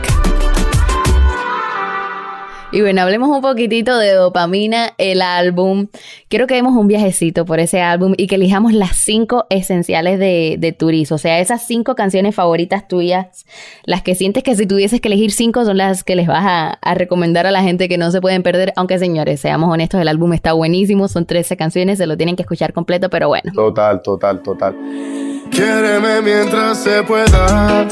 Y 2.73 2.79
bueno, 2.79 3.01
hablemos 3.01 3.27
un 3.27 3.41
poquitito 3.41 3.97
de 3.97 4.13
Dopamina, 4.13 4.93
el 4.97 5.21
álbum. 5.21 5.87
Quiero 6.29 6.47
que 6.47 6.55
demos 6.55 6.73
un 6.73 6.87
viajecito 6.87 7.43
por 7.45 7.59
ese 7.59 7.81
álbum 7.81 8.13
y 8.15 8.27
que 8.27 8.35
elijamos 8.35 8.71
las 8.71 8.95
cinco 8.95 9.45
esenciales 9.49 10.19
de, 10.19 10.55
de 10.57 10.71
Turizo. 10.71 11.15
O 11.15 11.17
sea, 11.17 11.39
esas 11.39 11.67
cinco 11.67 11.95
canciones 11.95 12.33
favoritas 12.33 12.87
tuyas, 12.87 13.45
las 13.83 14.03
que 14.03 14.15
sientes 14.15 14.43
que 14.43 14.55
si 14.55 14.65
tuvieses 14.65 15.01
que 15.01 15.09
elegir 15.09 15.31
cinco 15.31 15.65
son 15.65 15.77
las 15.77 16.05
que 16.05 16.15
les 16.15 16.27
vas 16.27 16.45
a, 16.45 16.69
a 16.69 16.93
recomendar 16.93 17.45
a 17.45 17.51
la 17.51 17.61
gente 17.61 17.89
que 17.89 17.97
no 17.97 18.09
se 18.09 18.21
pueden 18.21 18.41
perder. 18.41 18.71
Aunque 18.77 18.97
señores, 18.99 19.41
seamos 19.41 19.69
honestos, 19.69 19.99
el 19.99 20.07
álbum 20.07 20.31
está 20.31 20.53
buenísimo. 20.53 21.09
Son 21.09 21.25
13 21.25 21.57
canciones, 21.57 21.97
se 21.97 22.07
lo 22.07 22.15
tienen 22.15 22.37
que 22.37 22.43
escuchar 22.43 22.71
completo, 22.71 23.09
pero 23.09 23.27
bueno. 23.27 23.51
Total, 23.53 24.01
total, 24.01 24.41
total. 24.41 24.77
Quiéreme 25.51 26.21
mientras 26.21 26.77
se 26.77 27.03
pueda 27.03 27.85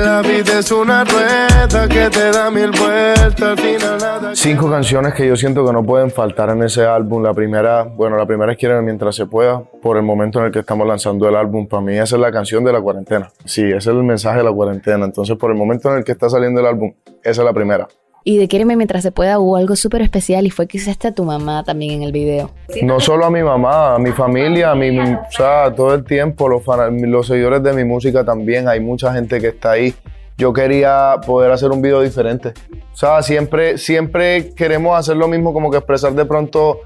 la 0.00 0.22
vida 0.22 0.58
es 0.58 0.70
una 0.72 1.04
rueda 1.04 1.88
que 1.88 2.10
te 2.10 2.30
da 2.30 2.50
mil 2.50 2.70
vueltas 2.70 3.42
al 3.42 3.58
final 3.58 4.00
Cinco 4.34 4.70
canciones 4.70 5.14
que 5.14 5.26
yo 5.26 5.36
siento 5.36 5.66
que 5.66 5.72
no 5.72 5.84
pueden 5.84 6.10
faltar 6.10 6.50
en 6.50 6.62
ese 6.62 6.84
álbum. 6.84 7.22
La 7.22 7.34
primera, 7.34 7.82
bueno, 7.84 8.16
la 8.16 8.26
primera 8.26 8.52
es 8.52 8.58
Quieren 8.58 8.84
mientras 8.84 9.16
se 9.16 9.26
pueda, 9.26 9.62
por 9.82 9.96
el 9.96 10.02
momento 10.02 10.38
en 10.38 10.46
el 10.46 10.52
que 10.52 10.60
estamos 10.60 10.86
lanzando 10.86 11.28
el 11.28 11.36
álbum. 11.36 11.66
Para 11.66 11.82
mí 11.82 11.94
esa 11.94 12.16
es 12.16 12.22
la 12.22 12.30
canción 12.30 12.64
de 12.64 12.72
la 12.72 12.80
cuarentena. 12.80 13.30
Sí, 13.44 13.62
ese 13.62 13.76
es 13.76 13.86
el 13.86 14.02
mensaje 14.02 14.38
de 14.38 14.44
la 14.44 14.52
cuarentena. 14.52 15.04
Entonces, 15.04 15.36
por 15.36 15.50
el 15.50 15.56
momento 15.56 15.90
en 15.90 15.98
el 15.98 16.04
que 16.04 16.12
está 16.12 16.28
saliendo 16.28 16.60
el 16.60 16.66
álbum, 16.66 16.92
esa 17.22 17.42
es 17.42 17.44
la 17.44 17.52
primera. 17.52 17.88
Y 18.22 18.36
de 18.38 18.48
Quiereme 18.48 18.76
mientras 18.76 19.02
se 19.02 19.12
pueda 19.12 19.38
hubo 19.38 19.56
algo 19.56 19.76
súper 19.76 20.02
especial 20.02 20.46
y 20.46 20.50
fue 20.50 20.66
que 20.66 20.76
hiciste 20.76 21.08
a 21.08 21.14
tu 21.14 21.24
mamá 21.24 21.64
también 21.64 21.92
en 21.92 22.02
el 22.02 22.12
video. 22.12 22.50
No 22.82 23.00
solo 23.00 23.24
a 23.24 23.30
mi 23.30 23.42
mamá, 23.42 23.94
a 23.94 23.98
mi 23.98 24.12
familia, 24.12 24.72
a 24.72 24.74
mi, 24.74 24.98
o 24.98 25.18
sea, 25.30 25.74
todo 25.74 25.94
el 25.94 26.04
tiempo, 26.04 26.48
los, 26.48 26.62
los 26.66 27.26
seguidores 27.26 27.62
de 27.62 27.72
mi 27.72 27.84
música 27.84 28.24
también, 28.24 28.68
hay 28.68 28.80
mucha 28.80 29.12
gente 29.14 29.40
que 29.40 29.48
está 29.48 29.72
ahí. 29.72 29.94
Yo 30.36 30.52
quería 30.52 31.16
poder 31.26 31.50
hacer 31.50 31.70
un 31.70 31.82
video 31.82 32.00
diferente. 32.02 32.52
O 32.92 32.96
sea, 32.96 33.22
siempre, 33.22 33.78
siempre 33.78 34.54
queremos 34.54 34.98
hacer 34.98 35.16
lo 35.16 35.28
mismo, 35.28 35.52
como 35.52 35.70
que 35.70 35.78
expresar 35.78 36.12
de 36.12 36.24
pronto, 36.24 36.80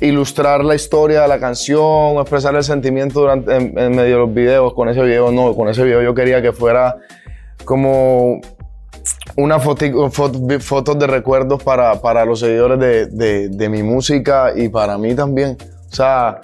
ilustrar 0.00 0.64
la 0.64 0.74
historia 0.74 1.22
de 1.22 1.28
la 1.28 1.38
canción, 1.38 2.16
expresar 2.20 2.54
el 2.54 2.64
sentimiento 2.64 3.20
durante, 3.20 3.54
en, 3.54 3.78
en 3.78 3.96
medio 3.96 4.14
de 4.14 4.20
los 4.20 4.34
videos. 4.34 4.74
Con 4.74 4.88
ese 4.88 5.02
video 5.02 5.30
no, 5.30 5.54
con 5.54 5.68
ese 5.68 5.84
video 5.84 6.02
yo 6.02 6.14
quería 6.14 6.42
que 6.42 6.52
fuera 6.52 6.96
como 7.64 8.40
una 9.36 9.58
foto, 9.58 10.10
fotos 10.10 10.98
de 10.98 11.06
recuerdos 11.06 11.62
para, 11.62 12.00
para 12.00 12.24
los 12.24 12.40
seguidores 12.40 12.78
de, 13.10 13.48
de, 13.48 13.68
mi 13.68 13.82
música 13.82 14.52
y 14.54 14.68
para 14.68 14.96
mí 14.98 15.14
también. 15.14 15.56
O 15.90 15.94
sea, 15.94 16.40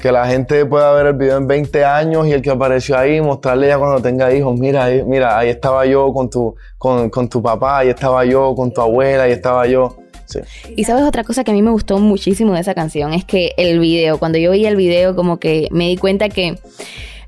que 0.00 0.12
la 0.12 0.26
gente 0.26 0.64
pueda 0.64 0.92
ver 0.92 1.06
el 1.06 1.14
video 1.14 1.36
en 1.38 1.46
20 1.46 1.84
años 1.84 2.26
y 2.26 2.32
el 2.32 2.42
que 2.42 2.50
apareció 2.50 2.96
ahí, 2.96 3.20
mostrarle 3.20 3.68
ya 3.68 3.78
cuando 3.78 4.00
tenga 4.00 4.32
hijos, 4.32 4.58
mira, 4.58 4.84
ahí, 4.84 5.02
mira, 5.04 5.36
ahí 5.36 5.48
estaba 5.48 5.84
yo 5.86 6.12
con 6.12 6.30
tu, 6.30 6.54
con, 6.78 7.10
con 7.10 7.28
tu 7.28 7.42
papá, 7.42 7.78
ahí 7.78 7.88
estaba 7.88 8.24
yo 8.24 8.54
con 8.54 8.72
tu 8.72 8.80
abuela, 8.80 9.24
ahí 9.24 9.32
estaba 9.32 9.66
yo. 9.66 9.96
Sí. 10.26 10.40
Y 10.76 10.84
sabes 10.84 11.04
otra 11.04 11.24
cosa 11.24 11.42
que 11.42 11.50
a 11.50 11.54
mí 11.54 11.62
me 11.62 11.70
gustó 11.70 11.98
muchísimo 11.98 12.52
de 12.52 12.60
esa 12.60 12.74
canción 12.74 13.14
es 13.14 13.24
que 13.24 13.54
el 13.56 13.80
video, 13.80 14.18
cuando 14.18 14.38
yo 14.38 14.52
vi 14.52 14.66
el 14.66 14.76
video 14.76 15.16
como 15.16 15.38
que 15.38 15.68
me 15.70 15.88
di 15.88 15.96
cuenta 15.96 16.28
que 16.28 16.58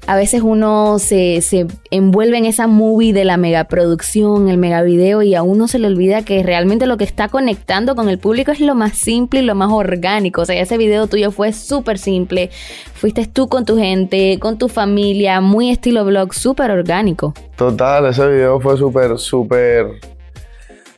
a 0.06 0.16
veces 0.16 0.42
uno 0.42 0.98
se, 0.98 1.40
se, 1.42 1.66
envuelve 1.90 2.38
en 2.38 2.44
esa 2.44 2.66
movie 2.66 3.12
de 3.12 3.24
la 3.24 3.36
megaproducción, 3.36 4.48
el 4.48 4.58
megavideo, 4.58 5.22
y 5.22 5.34
a 5.34 5.42
uno 5.42 5.68
se 5.68 5.78
le 5.78 5.86
olvida 5.86 6.24
que 6.24 6.42
realmente 6.42 6.86
lo 6.86 6.96
que 6.96 7.04
está 7.04 7.28
conectando 7.28 7.94
con 7.94 8.08
el 8.08 8.18
público 8.18 8.50
es 8.50 8.60
lo 8.60 8.74
más 8.74 8.94
simple 8.96 9.40
y 9.40 9.44
lo 9.44 9.54
más 9.54 9.70
orgánico. 9.70 10.42
O 10.42 10.44
sea, 10.44 10.60
ese 10.60 10.78
video 10.78 11.06
tuyo 11.06 11.30
fue 11.30 11.52
súper 11.52 11.98
simple. 11.98 12.50
Fuiste 12.94 13.26
tú 13.26 13.48
con 13.48 13.64
tu 13.64 13.76
gente, 13.76 14.38
con 14.40 14.58
tu 14.58 14.68
familia, 14.68 15.40
muy 15.40 15.70
estilo 15.70 16.04
blog, 16.04 16.34
súper 16.34 16.70
orgánico. 16.70 17.34
Total, 17.56 18.06
ese 18.06 18.26
video 18.26 18.58
fue 18.60 18.76
súper, 18.76 19.18
súper 19.18 20.00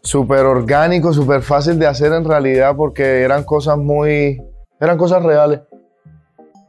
súper 0.05 0.41
orgánico, 0.41 1.13
súper 1.13 1.43
fácil 1.43 1.79
de 1.79 1.87
hacer 1.87 2.13
en 2.13 2.25
realidad 2.25 2.75
porque 2.77 3.23
eran 3.23 3.45
cosas 3.45 3.79
muy, 3.79 4.43
eran 4.81 4.99
cosas 4.99 5.23
reales 5.23 5.61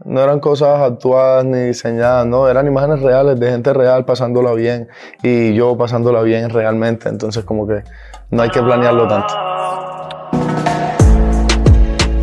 no 0.05 0.21
eran 0.21 0.39
cosas 0.39 0.81
actuadas 0.81 1.45
ni 1.45 1.59
diseñadas, 1.59 2.25
no, 2.25 2.49
eran 2.49 2.67
imágenes 2.67 3.01
reales 3.01 3.39
de 3.39 3.49
gente 3.49 3.73
real 3.73 4.05
pasándola 4.05 4.53
bien 4.53 4.89
y 5.21 5.53
yo 5.53 5.77
pasándola 5.77 6.21
bien 6.21 6.49
realmente, 6.49 7.09
entonces 7.09 7.43
como 7.45 7.67
que 7.67 7.83
no 8.29 8.41
hay 8.41 8.49
que 8.49 8.61
planearlo 8.61 9.07
tanto. 9.07 9.33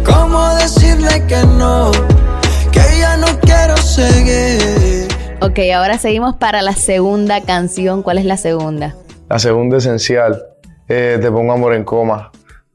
¿Cómo 0.04 0.54
decirle 0.56 1.26
que 1.26 1.42
no? 1.58 1.90
Que 2.70 2.98
ya 2.98 3.16
no 3.16 3.26
quiero 3.40 3.76
seguir. 3.76 5.08
Ok, 5.40 5.58
ahora 5.74 5.96
seguimos 5.96 6.36
para 6.36 6.60
la 6.60 6.72
segunda 6.72 7.40
canción. 7.40 8.02
¿Cuál 8.02 8.18
es 8.18 8.26
la 8.26 8.36
segunda? 8.36 8.94
La 9.28 9.38
segunda 9.38 9.78
esencial, 9.78 10.42
eh, 10.88 11.18
Te 11.20 11.30
pongo 11.30 11.52
amor 11.52 11.74
en 11.74 11.84
coma 11.84 12.30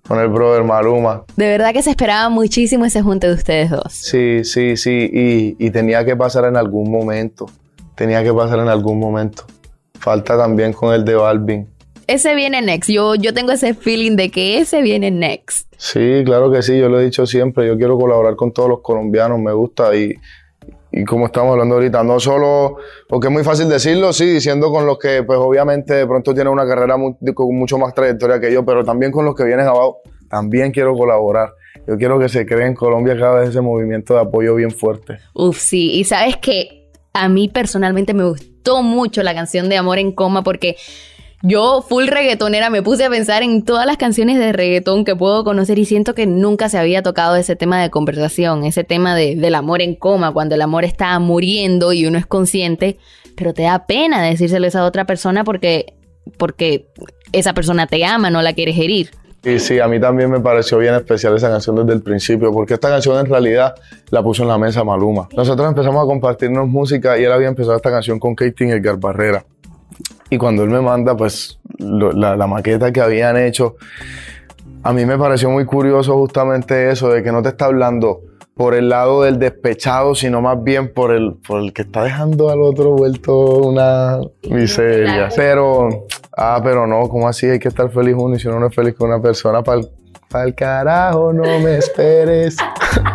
con 0.07 0.19
el 0.19 0.27
brother 0.27 0.63
Maluma. 0.63 1.24
De 1.35 1.47
verdad 1.47 1.74
que 1.74 1.81
se 1.81 1.89
esperaba 1.89 2.29
muchísimo 2.29 2.85
ese 2.85 3.01
junte 3.01 3.27
de 3.27 3.33
ustedes 3.33 3.69
dos. 3.69 3.91
Sí, 3.91 4.43
sí, 4.43 4.77
sí, 4.77 5.09
y, 5.57 5.69
tenía 5.71 6.05
que 6.05 6.15
pasar 6.15 6.45
en 6.45 6.57
algún 6.57 6.91
momento. 6.91 7.47
Tenía 7.95 8.24
que 8.24 8.33
pasar 8.33 8.59
en 8.59 8.67
algún 8.67 9.00
momento. 9.00 9.45
Falta 10.00 10.38
también 10.38 10.74
con 10.74 10.93
el 10.93 11.05
de 11.05 11.15
Balvin. 11.15 11.67
Ese 12.07 12.35
viene 12.35 12.62
next. 12.62 12.89
Yo, 12.89 13.15
yo 13.15 13.33
tengo 13.33 13.51
ese 13.51 13.74
feeling 13.74 14.15
de 14.15 14.29
que 14.29 14.59
ese 14.59 14.81
viene 14.81 15.09
next. 15.09 15.74
Sí, 15.77 16.21
claro 16.24 16.51
que 16.51 16.62
sí. 16.62 16.77
Yo 16.77 16.88
lo 16.88 17.00
he 17.00 17.05
dicho 17.05 17.25
siempre. 17.25 17.65
Yo 17.65 17.77
quiero 17.77 17.97
colaborar 17.97 18.35
con 18.35 18.51
todos 18.51 18.69
los 18.69 18.81
colombianos. 18.81 19.39
Me 19.39 19.53
gusta 19.53 19.95
y, 19.95 20.13
y 20.97 21.03
como 21.03 21.25
estamos 21.25 21.51
hablando 21.51 21.75
ahorita, 21.75 22.05
no 22.05 22.21
solo, 22.21 22.77
porque 23.09 23.27
es 23.27 23.33
muy 23.33 23.43
fácil 23.43 23.67
decirlo, 23.67 24.13
sí, 24.13 24.27
diciendo 24.27 24.71
con 24.71 24.85
los 24.85 24.97
que 24.97 25.23
pues 25.23 25.37
obviamente 25.37 25.93
de 25.93 26.07
pronto 26.07 26.33
tienen 26.33 26.53
una 26.53 26.65
carrera 26.65 26.95
con 27.33 27.53
mucho 27.53 27.77
más 27.77 27.93
trayectoria 27.93 28.39
que 28.39 28.53
yo, 28.53 28.63
pero 28.65 28.85
también 28.85 29.11
con 29.11 29.25
los 29.25 29.35
que 29.35 29.43
vienen 29.43 29.67
abajo, 29.67 29.97
también 30.29 30.71
quiero 30.71 30.95
colaborar. 30.95 31.49
Yo 31.85 31.97
quiero 31.97 32.17
que 32.17 32.29
se 32.29 32.45
cree 32.45 32.67
en 32.67 32.75
Colombia 32.75 33.17
cada 33.19 33.41
vez 33.41 33.49
ese 33.49 33.59
movimiento 33.59 34.13
de 34.13 34.21
apoyo 34.21 34.55
bien 34.55 34.71
fuerte. 34.71 35.17
Uf, 35.33 35.59
sí, 35.59 35.91
y 35.95 36.05
sabes 36.05 36.37
que 36.37 36.89
a 37.11 37.27
mí 37.27 37.49
personalmente 37.49 38.13
me 38.13 38.23
gustó 38.23 38.81
mucho 38.81 39.21
la 39.21 39.35
canción 39.35 39.67
de 39.67 39.75
Amor 39.75 39.99
en 39.99 40.13
Coma 40.13 40.43
porque 40.43 40.77
yo, 41.41 41.83
full 41.87 42.07
reggaetonera, 42.07 42.69
me 42.69 42.81
puse 42.81 43.05
a 43.05 43.09
pensar 43.09 43.43
en 43.43 43.63
todas 43.63 43.85
las 43.85 43.97
canciones 43.97 44.37
de 44.39 44.51
reggaetón 44.51 45.05
que 45.05 45.15
puedo 45.15 45.43
conocer 45.43 45.77
y 45.79 45.85
siento 45.85 46.15
que 46.15 46.25
nunca 46.25 46.69
se 46.69 46.77
había 46.77 47.03
tocado 47.03 47.35
ese 47.35 47.55
tema 47.55 47.81
de 47.81 47.89
conversación, 47.89 48.63
ese 48.63 48.83
tema 48.83 49.15
de, 49.15 49.35
del 49.35 49.55
amor 49.55 49.81
en 49.81 49.95
coma, 49.95 50.31
cuando 50.31 50.55
el 50.55 50.61
amor 50.61 50.85
está 50.85 51.17
muriendo 51.19 51.93
y 51.93 52.05
uno 52.05 52.17
es 52.17 52.25
consciente, 52.25 52.97
pero 53.35 53.53
te 53.53 53.63
da 53.63 53.85
pena 53.85 54.23
decírselo 54.23 54.65
a 54.65 54.69
esa 54.69 54.85
otra 54.85 55.05
persona 55.05 55.43
porque, 55.43 55.93
porque 56.37 56.87
esa 57.31 57.53
persona 57.53 57.87
te 57.87 58.03
ama, 58.05 58.29
no 58.29 58.41
la 58.41 58.53
quieres 58.53 58.77
herir. 58.77 59.11
Y 59.45 59.59
sí, 59.59 59.79
a 59.79 59.87
mí 59.87 59.99
también 59.99 60.31
me 60.31 60.39
pareció 60.39 60.79
bien 60.79 60.95
especial 60.95 61.35
esa 61.35 61.49
canción 61.49 61.75
desde 61.75 61.93
el 61.93 62.01
principio, 62.01 62.51
porque 62.51 62.73
esta 62.73 62.89
canción 62.89 63.19
en 63.19 63.27
realidad 63.27 63.75
la 64.09 64.23
puso 64.23 64.41
en 64.41 64.49
la 64.49 64.57
mesa 64.57 64.83
Maluma. 64.83 65.29
Nosotros 65.37 65.67
empezamos 65.67 66.03
a 66.03 66.07
compartirnos 66.07 66.67
música 66.67 67.15
y 67.19 67.25
él 67.25 67.31
había 67.31 67.47
empezado 67.47 67.75
esta 67.75 67.91
canción 67.91 68.17
con 68.17 68.33
Katie 68.33 68.71
Edgar 68.71 68.97
Barrera. 68.97 69.45
Y 70.29 70.38
cuando 70.38 70.63
él 70.63 70.70
me 70.70 70.82
manda, 70.82 71.15
pues, 71.15 71.60
la, 71.77 72.36
la, 72.36 72.48
maqueta 72.48 72.91
que 72.91 73.01
habían 73.01 73.38
hecho, 73.38 73.75
a 74.84 74.91
mí 74.94 75.05
me 75.05 75.17
pareció 75.17 75.50
muy 75.50 75.65
curioso 75.65 76.17
justamente 76.17 76.89
eso, 76.91 77.10
de 77.10 77.24
que 77.24 77.32
no 77.32 77.41
te 77.41 77.50
está 77.50 77.65
hablando 77.65 78.22
por 78.55 78.74
el 78.74 78.89
lado 78.89 79.24
del 79.24 79.38
despechado, 79.38 80.15
sino 80.15 80.41
más 80.41 80.63
bien 80.63 80.94
por 80.94 81.12
el, 81.12 81.36
por 81.46 81.62
el 81.62 81.74
que 81.74 81.82
está 81.82 82.03
dejando 82.03 82.50
al 82.50 82.62
otro 82.62 82.91
vuelto 82.91 83.58
una 83.58 84.22
miseria. 84.50 85.29
Pero, 85.36 86.08
ah, 86.38 86.62
pero 86.63 86.88
no, 86.88 87.10
¿cómo 87.10 87.27
así? 87.27 87.48
Hay 87.48 87.60
que 87.60 87.67
estar 87.67 87.89
feliz 87.91 88.15
uno 88.17 88.36
y 88.36 88.39
si 88.39 88.48
uno 88.48 88.60
no 88.60 88.67
es 88.67 88.75
feliz 88.75 88.96
con 88.96 89.10
una 89.10 89.22
persona, 89.22 89.62
para 89.62 89.82
el 90.46 90.55
carajo, 90.55 91.34
no 91.34 91.44
me 91.60 91.77
esperes. 91.77 92.58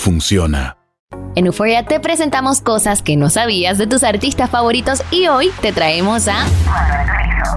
funciona. 0.01 0.77
En 1.35 1.45
Euphoria 1.45 1.85
te 1.85 1.99
presentamos 1.99 2.59
cosas 2.59 3.01
que 3.01 3.15
no 3.15 3.29
sabías 3.29 3.77
de 3.77 3.85
tus 3.85 4.03
artistas 4.03 4.49
favoritos 4.49 5.03
y 5.11 5.27
hoy 5.27 5.51
te 5.61 5.71
traemos 5.71 6.27
a... 6.27 6.45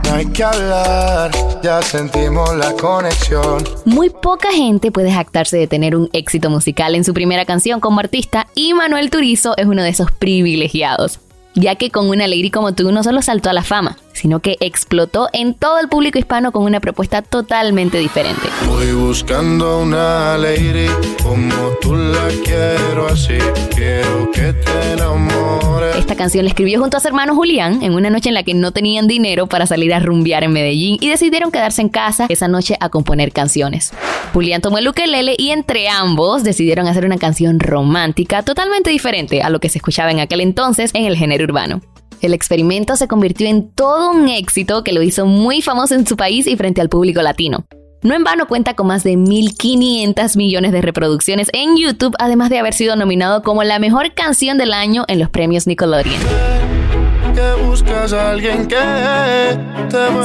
No 0.04 0.14
hay 0.14 0.26
que 0.26 0.44
hablar, 0.44 1.30
ya 1.62 1.80
sentimos 1.82 2.54
la 2.56 2.72
conexión. 2.72 3.64
Muy 3.86 4.10
poca 4.10 4.52
gente 4.52 4.92
puede 4.92 5.10
jactarse 5.10 5.56
de 5.56 5.66
tener 5.66 5.96
un 5.96 6.10
éxito 6.12 6.50
musical 6.50 6.94
en 6.94 7.04
su 7.04 7.14
primera 7.14 7.46
canción 7.46 7.80
como 7.80 8.00
artista 8.00 8.46
y 8.54 8.74
Manuel 8.74 9.10
Turizo 9.10 9.56
es 9.56 9.66
uno 9.66 9.82
de 9.82 9.88
esos 9.88 10.12
privilegiados 10.12 11.20
ya 11.54 11.76
que 11.76 11.90
con 11.90 12.08
una 12.08 12.26
lady 12.26 12.50
como 12.50 12.74
tú 12.74 12.90
no 12.92 13.02
solo 13.02 13.22
saltó 13.22 13.50
a 13.50 13.52
la 13.52 13.62
fama, 13.62 13.96
sino 14.14 14.40
que 14.40 14.56
explotó 14.60 15.28
en 15.32 15.54
todo 15.54 15.78
el 15.78 15.88
público 15.88 16.18
hispano 16.18 16.52
con 16.52 16.62
una 16.62 16.80
propuesta 16.80 17.20
totalmente 17.22 17.98
diferente. 17.98 18.48
Voy 18.66 18.92
buscando 18.92 19.80
una 19.80 20.38
lady 20.38 20.88
como 21.22 21.70
tú 21.80 21.94
la 21.94 22.28
quiero 22.44 23.08
así. 23.08 23.38
Quiero 23.74 24.30
que 24.32 24.52
te 24.52 24.92
enamores. 24.92 25.96
Esta 25.96 26.16
canción 26.16 26.44
la 26.44 26.50
escribió 26.50 26.80
junto 26.80 26.96
a 26.96 27.00
su 27.00 27.08
hermano 27.08 27.34
Julián 27.34 27.82
en 27.82 27.94
una 27.94 28.10
noche 28.10 28.28
en 28.28 28.34
la 28.34 28.42
que 28.42 28.54
no 28.54 28.72
tenían 28.72 29.06
dinero 29.06 29.46
para 29.46 29.66
salir 29.66 29.92
a 29.92 30.00
rumbear 30.00 30.44
en 30.44 30.52
Medellín 30.52 30.96
y 31.00 31.08
decidieron 31.08 31.50
quedarse 31.50 31.82
en 31.82 31.88
casa 31.88 32.26
esa 32.28 32.48
noche 32.48 32.76
a 32.80 32.88
componer 32.88 33.32
canciones. 33.32 33.92
Julián 34.32 34.60
tomó 34.60 34.78
el 34.78 34.88
ukelele 34.88 35.34
y 35.36 35.50
entre 35.50 35.88
ambos 35.88 36.44
decidieron 36.44 36.86
hacer 36.86 37.04
una 37.04 37.18
canción 37.18 37.60
romántica 37.60 38.42
totalmente 38.42 38.90
diferente 38.90 39.42
a 39.42 39.50
lo 39.50 39.60
que 39.60 39.68
se 39.68 39.78
escuchaba 39.78 40.10
en 40.10 40.20
aquel 40.20 40.40
entonces 40.40 40.90
en 40.94 41.04
el 41.04 41.16
género 41.16 41.44
urbano. 41.44 41.80
El 42.24 42.32
experimento 42.32 42.96
se 42.96 43.06
convirtió 43.06 43.46
en 43.46 43.68
todo 43.68 44.12
un 44.12 44.30
éxito 44.30 44.82
que 44.82 44.94
lo 44.94 45.02
hizo 45.02 45.26
muy 45.26 45.60
famoso 45.60 45.94
en 45.94 46.06
su 46.06 46.16
país 46.16 46.46
y 46.46 46.56
frente 46.56 46.80
al 46.80 46.88
público 46.88 47.20
latino. 47.20 47.66
No 48.00 48.14
en 48.14 48.24
vano 48.24 48.48
cuenta 48.48 48.72
con 48.72 48.86
más 48.86 49.04
de 49.04 49.12
1.500 49.12 50.34
millones 50.38 50.72
de 50.72 50.80
reproducciones 50.80 51.50
en 51.52 51.76
YouTube, 51.76 52.16
además 52.18 52.48
de 52.48 52.58
haber 52.58 52.72
sido 52.72 52.96
nominado 52.96 53.42
como 53.42 53.62
la 53.62 53.78
mejor 53.78 54.14
canción 54.14 54.56
del 54.56 54.72
año 54.72 55.04
en 55.06 55.18
los 55.18 55.28
premios 55.28 55.66
Nickelodeon. 55.66 56.14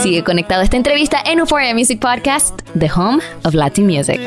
Sigue 0.02 0.24
conectado 0.24 0.62
a 0.62 0.64
esta 0.64 0.78
entrevista 0.78 1.18
en 1.26 1.40
Euphoria 1.40 1.74
Music 1.74 2.00
Podcast, 2.00 2.62
The 2.80 2.90
Home 2.96 3.22
of 3.44 3.54
Latin 3.54 3.86
Music. 3.86 4.22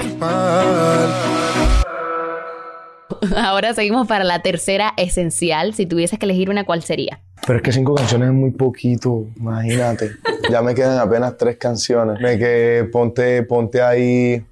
Ahora 3.34 3.72
seguimos 3.72 4.06
para 4.06 4.24
la 4.24 4.40
tercera 4.40 4.92
esencial. 4.98 5.72
Si 5.72 5.86
tuvieses 5.86 6.18
que 6.18 6.26
elegir 6.26 6.50
una, 6.50 6.64
¿cuál 6.64 6.82
sería? 6.82 7.22
Pero 7.46 7.56
es 7.56 7.62
que 7.62 7.72
cinco 7.72 7.94
canciones 7.94 8.28
es 8.28 8.34
muy 8.34 8.50
poquito, 8.52 9.26
imagínate. 9.36 10.12
ya 10.50 10.62
me 10.62 10.74
quedan 10.74 10.98
apenas 10.98 11.36
tres 11.36 11.56
canciones. 11.56 12.20
Me 12.20 12.38
que 12.38 12.88
ponte, 12.92 13.42
ponte 13.42 13.82
ahí. 13.82 14.44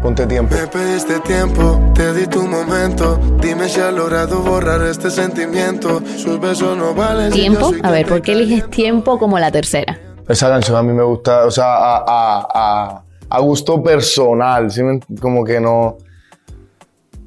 Ponte 0.00 0.26
tiempo. 0.28 0.54
Me 0.54 0.66
pediste 0.68 1.18
tiempo, 1.20 1.80
te 1.92 2.12
di 2.14 2.26
tu 2.28 2.46
momento. 2.46 3.18
Dime 3.40 3.68
si 3.68 3.80
has 3.80 3.92
logrado 3.92 4.40
borrar 4.42 4.80
este 4.82 5.10
sentimiento. 5.10 6.00
Sus 6.16 6.38
besos 6.40 6.76
no 6.76 6.94
valen. 6.94 7.32
Tiempo. 7.32 7.72
A 7.82 7.90
ver, 7.90 8.06
¿por 8.06 8.22
qué 8.22 8.32
eliges 8.32 8.70
tiempo 8.70 9.18
como 9.18 9.40
la 9.40 9.50
tercera? 9.50 9.98
Esa 10.28 10.48
canción 10.48 10.76
a 10.76 10.82
mí 10.84 10.92
me 10.92 11.02
gusta, 11.02 11.46
o 11.46 11.50
sea, 11.50 11.74
a, 11.74 11.96
a- 12.06 12.48
a- 12.54 13.02
a 13.30 13.40
gusto 13.40 13.82
personal, 13.82 14.70
¿sí? 14.70 14.82
me- 14.84 15.00
como 15.20 15.42
que 15.44 15.58
no. 15.60 15.98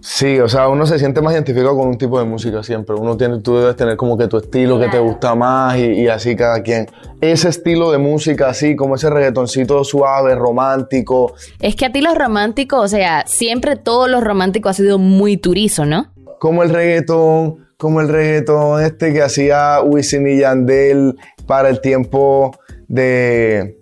Sí, 0.01 0.39
o 0.39 0.49
sea, 0.49 0.67
uno 0.67 0.85
se 0.85 0.99
siente 0.99 1.21
más 1.21 1.33
identificado 1.33 1.77
con 1.77 1.87
un 1.87 1.97
tipo 1.97 2.19
de 2.19 2.25
música 2.25 2.63
siempre. 2.63 2.95
Uno 2.95 3.15
tiene, 3.17 3.39
tú 3.39 3.57
debes 3.57 3.75
tener 3.75 3.97
como 3.97 4.17
que 4.17 4.27
tu 4.27 4.37
estilo 4.37 4.79
que 4.79 4.89
te 4.89 4.99
gusta 4.99 5.35
más 5.35 5.77
y, 5.77 5.85
y 5.91 6.07
así 6.07 6.35
cada 6.35 6.61
quien. 6.63 6.87
Ese 7.21 7.49
estilo 7.49 7.91
de 7.91 7.99
música 7.99 8.49
así, 8.49 8.75
como 8.75 8.95
ese 8.95 9.09
reggaetoncito 9.09 9.83
suave, 9.83 10.35
romántico, 10.35 11.33
Es 11.59 11.75
que 11.75 11.85
a 11.85 11.91
ti 11.91 12.01
los 12.01 12.17
románticos, 12.17 12.83
o 12.83 12.87
sea, 12.87 13.23
siempre 13.27 13.75
todo 13.75 14.07
lo 14.07 14.21
romántico 14.21 14.69
ha 14.69 14.73
sido 14.73 14.97
muy 14.97 15.37
turizo, 15.37 15.85
¿no? 15.85 16.11
como 16.41 16.63
el 16.63 16.71
reggaetón, 16.71 17.67
como 17.77 18.01
el 18.01 18.09
reggaetón 18.09 18.83
este 18.83 19.13
que 19.13 19.21
hacía 19.21 19.79
Wisin 19.83 20.27
y 20.27 20.39
Yandel 20.39 21.15
para 21.45 21.69
el 21.69 21.81
tiempo 21.81 22.57
de 22.87 23.79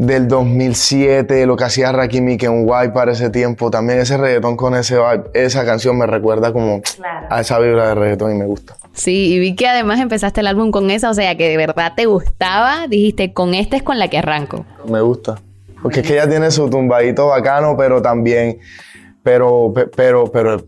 del 0.00 0.28
2007, 0.28 1.44
lo 1.44 1.56
que 1.56 1.64
hacía 1.64 1.92
Rakim 1.92 2.26
y 2.30 2.38
Kenway 2.38 2.90
para 2.92 3.12
ese 3.12 3.28
tiempo, 3.28 3.70
también 3.70 3.98
ese 3.98 4.16
reggaetón 4.16 4.56
con 4.56 4.74
ese 4.74 4.96
vibe, 4.96 5.24
esa 5.34 5.66
canción 5.66 5.98
me 5.98 6.06
recuerda 6.06 6.54
como 6.54 6.80
a 7.28 7.40
esa 7.42 7.58
vibra 7.58 7.88
de 7.88 7.94
reggaetón 7.96 8.34
y 8.34 8.38
me 8.38 8.46
gusta. 8.46 8.76
Sí, 8.94 9.34
y 9.34 9.38
vi 9.38 9.54
que 9.54 9.68
además 9.68 10.00
empezaste 10.00 10.40
el 10.40 10.46
álbum 10.46 10.70
con 10.70 10.90
esa, 10.90 11.10
o 11.10 11.14
sea, 11.14 11.36
que 11.36 11.50
de 11.50 11.56
verdad 11.58 11.92
te 11.94 12.06
gustaba. 12.06 12.86
Dijiste, 12.88 13.34
con 13.34 13.52
esta 13.52 13.76
es 13.76 13.82
con 13.82 13.98
la 13.98 14.08
que 14.08 14.16
arranco. 14.16 14.64
Me 14.88 15.02
gusta. 15.02 15.38
Porque 15.82 16.00
es 16.00 16.06
que 16.06 16.14
ella 16.14 16.28
tiene 16.28 16.50
su 16.50 16.70
tumbadito 16.70 17.26
bacano, 17.28 17.76
pero 17.76 18.00
también, 18.00 18.58
pero, 19.22 19.70
pe- 19.74 19.86
pero, 19.94 20.24
pero, 20.32 20.64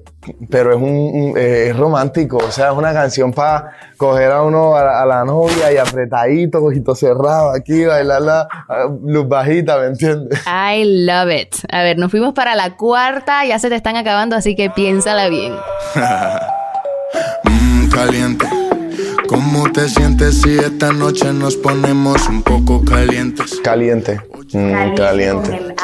pero 0.50 0.70
es 0.70 0.76
un, 0.76 0.84
un- 0.84 1.34
eh, 1.36 1.68
es 1.70 1.76
romántico. 1.76 2.36
O 2.38 2.50
sea, 2.50 2.70
es 2.70 2.76
una 2.76 2.92
canción 2.92 3.32
para 3.32 3.72
coger 3.96 4.30
a 4.32 4.42
uno, 4.42 4.76
a 4.76 4.82
la, 4.84 5.02
a 5.02 5.06
la 5.06 5.24
novia 5.24 5.72
y 5.72 5.76
apretadito, 5.78 6.62
ojito 6.64 6.94
cerrado 6.94 7.50
aquí, 7.50 7.84
bailarla, 7.84 8.48
ah, 8.68 8.86
luz 9.04 9.28
bajita, 9.28 9.78
¿me 9.78 9.86
entiendes? 9.86 10.40
I 10.46 10.84
love 11.06 11.30
it. 11.30 11.54
A 11.70 11.82
ver, 11.82 11.98
nos 11.98 12.10
fuimos 12.10 12.34
para 12.34 12.54
la 12.54 12.76
cuarta, 12.76 13.44
ya 13.44 13.58
se 13.58 13.68
te 13.68 13.74
están 13.76 13.96
acabando, 13.96 14.36
así 14.36 14.54
que 14.56 14.70
piénsala 14.70 15.28
bien. 15.28 15.54
Mm, 17.44 17.88
caliente. 17.90 18.46
¿Cómo 19.28 19.70
te 19.70 19.88
sientes 19.88 20.40
si 20.42 20.56
esta 20.58 20.92
noche 20.92 21.32
nos 21.32 21.56
ponemos 21.56 22.28
un 22.28 22.42
poco 22.42 22.82
calientes? 22.84 23.60
Caliente, 23.62 24.20
mm, 24.52 24.94
caliente. 24.94 25.74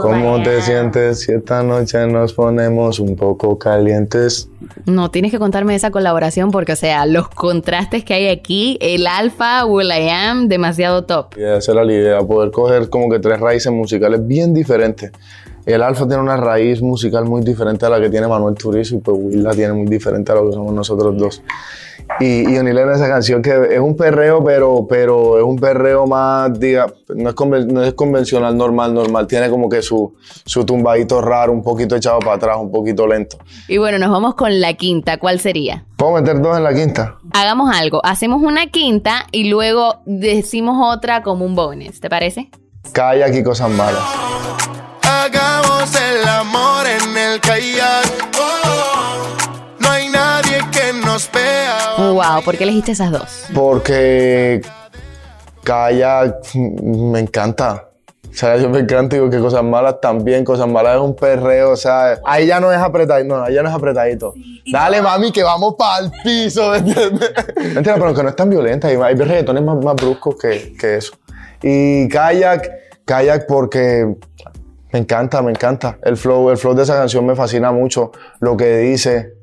¿Cómo 0.00 0.42
te 0.42 0.60
sientes 0.62 1.20
si 1.20 1.32
esta 1.32 1.62
noche 1.62 2.06
nos 2.06 2.32
ponemos 2.32 3.00
un 3.00 3.16
poco 3.16 3.58
calientes? 3.58 4.48
No, 4.86 5.10
tienes 5.10 5.30
que 5.30 5.38
contarme 5.38 5.74
esa 5.74 5.90
colaboración 5.90 6.50
porque, 6.50 6.72
o 6.72 6.76
sea, 6.76 7.06
los 7.06 7.28
contrastes 7.28 8.04
que 8.04 8.14
hay 8.14 8.28
aquí, 8.28 8.78
el 8.80 9.06
alfa, 9.06 9.64
Will 9.64 9.88
I 9.88 10.08
Am, 10.08 10.48
demasiado 10.48 11.04
top. 11.04 11.36
Y 11.36 11.42
esa 11.42 11.72
era 11.72 11.84
la 11.84 11.92
idea, 11.92 12.20
poder 12.20 12.50
coger 12.50 12.88
como 12.88 13.10
que 13.10 13.18
tres 13.18 13.40
raíces 13.40 13.72
musicales 13.72 14.26
bien 14.26 14.54
diferentes 14.54 15.12
el 15.66 15.82
Alfa 15.82 16.06
tiene 16.06 16.22
una 16.22 16.36
raíz 16.36 16.82
musical 16.82 17.24
muy 17.24 17.42
diferente 17.42 17.86
a 17.86 17.88
la 17.88 18.00
que 18.00 18.10
tiene 18.10 18.26
Manuel 18.28 18.54
Turizo 18.54 18.96
y 18.96 18.98
pues 18.98 19.16
Will 19.20 19.42
la 19.42 19.52
tiene 19.52 19.72
muy 19.72 19.86
diferente 19.86 20.32
a 20.32 20.34
lo 20.36 20.46
que 20.46 20.52
somos 20.52 20.72
nosotros 20.72 21.16
dos. 21.16 21.42
Y, 22.18 22.50
y 22.52 22.56
en 22.56 22.66
esa 22.66 23.08
canción 23.08 23.40
que 23.42 23.68
es 23.70 23.78
un 23.80 23.96
perreo, 23.96 24.42
pero, 24.44 24.86
pero 24.88 25.38
es 25.38 25.44
un 25.44 25.56
perreo 25.56 26.04
más, 26.06 26.58
diga, 26.58 26.92
no 27.14 27.30
es, 27.30 27.34
conven- 27.36 27.66
no 27.66 27.82
es 27.82 27.94
convencional, 27.94 28.56
normal, 28.56 28.92
normal. 28.92 29.26
Tiene 29.28 29.48
como 29.48 29.68
que 29.68 29.82
su, 29.82 30.12
su 30.44 30.64
tumbadito 30.66 31.20
raro, 31.22 31.52
un 31.52 31.62
poquito 31.62 31.94
echado 31.94 32.18
para 32.18 32.34
atrás, 32.34 32.56
un 32.60 32.70
poquito 32.72 33.06
lento. 33.06 33.38
Y 33.68 33.78
bueno, 33.78 33.98
nos 33.98 34.10
vamos 34.10 34.34
con 34.34 34.60
la 34.60 34.74
quinta. 34.74 35.18
¿Cuál 35.18 35.38
sería? 35.38 35.86
¿Puedo 35.96 36.14
meter 36.14 36.42
dos 36.42 36.56
en 36.56 36.64
la 36.64 36.74
quinta? 36.74 37.18
Hagamos 37.32 37.74
algo. 37.74 38.04
Hacemos 38.04 38.42
una 38.42 38.66
quinta 38.66 39.26
y 39.30 39.48
luego 39.48 40.00
decimos 40.04 40.76
otra 40.94 41.22
como 41.22 41.44
un 41.46 41.54
bonus. 41.54 42.00
¿Te 42.00 42.10
parece? 42.10 42.50
Kayak 42.92 43.34
y 43.36 43.42
cosas 43.44 43.70
el 45.82 46.28
amor 46.28 46.86
en 46.86 47.16
el 47.16 47.40
kayak. 47.40 48.06
Oh, 48.38 49.26
no 49.80 49.90
hay 49.90 50.08
nadie 50.08 50.60
que 50.70 50.92
nos 50.92 51.28
vea. 51.32 51.96
Wow, 51.98 52.44
¿por 52.44 52.56
qué 52.56 52.62
elegiste 52.62 52.92
esas 52.92 53.10
dos? 53.10 53.46
Porque 53.52 54.62
kayak 55.64 56.54
me 56.54 57.18
encanta. 57.18 57.88
O 58.30 58.34
sea, 58.34 58.56
yo 58.58 58.70
me 58.70 58.78
encanta, 58.78 59.16
digo 59.16 59.28
que 59.28 59.40
cosas 59.40 59.64
malas 59.64 60.00
también, 60.00 60.44
cosas 60.44 60.68
malas 60.68 60.94
es 60.94 61.02
un 61.02 61.16
perreo, 61.16 61.70
o 61.70 61.76
sea, 61.76 62.20
ahí 62.24 62.46
ya 62.46 62.60
no 62.60 62.72
es 62.72 62.78
apretadito, 62.78 63.36
no, 63.36 63.42
ahí 63.42 63.54
ya 63.54 63.62
no 63.62 63.68
es 63.68 63.74
apretadito. 63.74 64.32
Dale, 64.70 65.02
mami, 65.02 65.32
que 65.32 65.42
vamos 65.42 65.74
para 65.76 66.04
el 66.04 66.12
piso, 66.22 66.70
¿me 66.70 66.78
entiendes? 66.78 67.32
Mentira, 67.74 67.96
pero 67.96 68.14
que 68.14 68.22
no 68.22 68.28
es 68.28 68.36
tan 68.36 68.48
violenta, 68.48 68.86
hay, 68.86 68.96
hay 68.96 69.14
reggaetones 69.16 69.64
más, 69.64 69.84
más 69.84 69.96
bruscos 69.96 70.36
que, 70.36 70.74
que 70.78 70.96
eso. 70.96 71.12
Y 71.60 72.08
kayak, 72.08 72.70
kayak 73.04 73.46
porque 73.46 74.16
me 74.92 74.98
encanta, 74.98 75.42
me 75.42 75.50
encanta. 75.50 75.98
El 76.02 76.16
flow, 76.16 76.50
el 76.50 76.56
flow 76.56 76.74
de 76.74 76.82
esa 76.82 76.94
canción 76.94 77.24
me 77.26 77.34
fascina 77.34 77.72
mucho, 77.72 78.12
lo 78.40 78.56
que 78.56 78.78
dice. 78.78 79.34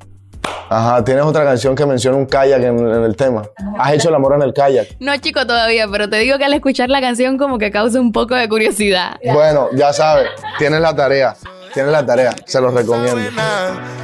Ajá, 0.70 1.04
tienes 1.04 1.24
otra 1.26 1.44
canción 1.44 1.76
que 1.76 1.86
menciona 1.86 2.18
un 2.18 2.26
kayak 2.26 2.62
en, 2.62 2.80
en 2.80 3.04
el 3.04 3.16
tema. 3.16 3.42
Has 3.78 3.94
hecho 3.94 4.10
el 4.10 4.16
amor 4.16 4.36
en 4.36 4.44
el 4.44 4.54
kayak. 4.54 4.88
No, 5.00 5.18
chico, 5.18 5.46
todavía, 5.46 5.88
pero 5.92 6.10
te 6.10 6.18
digo 6.18 6.38
que 6.38 6.46
al 6.46 6.54
escuchar 6.54 6.90
la 6.90 7.02
canción 7.02 7.38
como 7.38 7.58
que 7.58 7.72
causa 7.72 8.00
un 8.00 8.12
poco 8.12 8.36
de 8.36 8.48
curiosidad. 8.48 9.18
Bueno, 9.34 9.70
ya 9.74 9.92
sabes, 9.92 10.30
tienes 10.58 10.80
la 10.80 10.96
tarea. 10.96 11.36
Tienes 11.74 11.92
la 11.92 12.04
tarea, 12.04 12.34
se 12.46 12.60
los 12.60 12.74
recomiendo. 12.74 13.22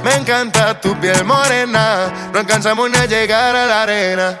Me 0.04 0.14
encanta 0.14 0.80
tu 0.80 0.94
piel 1.00 1.24
morena. 1.24 2.30
No 2.32 2.38
alcanzamos 2.38 2.88
ni 2.90 2.96
a 2.96 3.06
llegar 3.06 3.56
a 3.56 3.66
la 3.66 3.82
arena. 3.82 4.40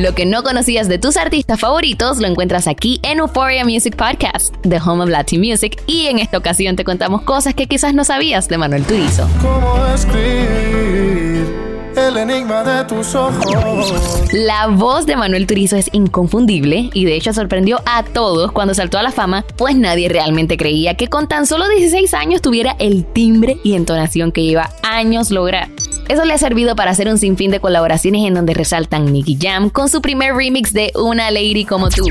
Lo 0.00 0.14
que 0.14 0.24
no 0.24 0.42
conocías 0.42 0.88
de 0.88 0.98
tus 0.98 1.18
artistas 1.18 1.60
favoritos 1.60 2.20
lo 2.20 2.26
encuentras 2.26 2.66
aquí 2.66 3.00
en 3.02 3.18
Euphoria 3.18 3.66
Music 3.66 3.96
Podcast, 3.96 4.54
The 4.62 4.78
Home 4.78 5.04
of 5.04 5.10
Latin 5.10 5.42
Music, 5.42 5.78
y 5.86 6.06
en 6.06 6.18
esta 6.18 6.38
ocasión 6.38 6.74
te 6.74 6.84
contamos 6.84 7.20
cosas 7.20 7.52
que 7.52 7.66
quizás 7.66 7.92
no 7.92 8.02
sabías 8.02 8.48
de 8.48 8.56
Manuel 8.56 8.86
Turizo. 8.86 9.28
¿Cómo 9.42 9.86
escribir 9.94 11.54
el 11.98 12.16
enigma 12.16 12.64
de 12.64 12.82
tus 12.84 13.14
ojos? 13.14 14.32
La 14.32 14.68
voz 14.68 15.04
de 15.04 15.16
Manuel 15.16 15.46
Turizo 15.46 15.76
es 15.76 15.90
inconfundible 15.92 16.88
y 16.94 17.04
de 17.04 17.16
hecho 17.16 17.34
sorprendió 17.34 17.82
a 17.84 18.02
todos 18.02 18.52
cuando 18.52 18.72
saltó 18.72 18.96
a 18.96 19.02
la 19.02 19.12
fama, 19.12 19.44
pues 19.58 19.76
nadie 19.76 20.08
realmente 20.08 20.56
creía 20.56 20.94
que 20.94 21.08
con 21.08 21.28
tan 21.28 21.44
solo 21.44 21.68
16 21.68 22.14
años 22.14 22.40
tuviera 22.40 22.74
el 22.78 23.04
timbre 23.04 23.58
y 23.64 23.74
entonación 23.74 24.32
que 24.32 24.44
lleva 24.44 24.70
años 24.82 25.30
lograr. 25.30 25.68
Eso 26.10 26.24
le 26.24 26.34
ha 26.34 26.38
servido 26.38 26.74
para 26.74 26.90
hacer 26.90 27.06
un 27.06 27.18
sinfín 27.18 27.52
de 27.52 27.60
colaboraciones 27.60 28.26
en 28.26 28.34
donde 28.34 28.52
resaltan 28.52 29.12
Nicky 29.12 29.38
Jam 29.40 29.70
con 29.70 29.88
su 29.88 30.02
primer 30.02 30.34
remix 30.34 30.72
de 30.72 30.90
Una 30.96 31.30
Lady 31.30 31.64
como 31.64 31.88
tú. 31.88 32.02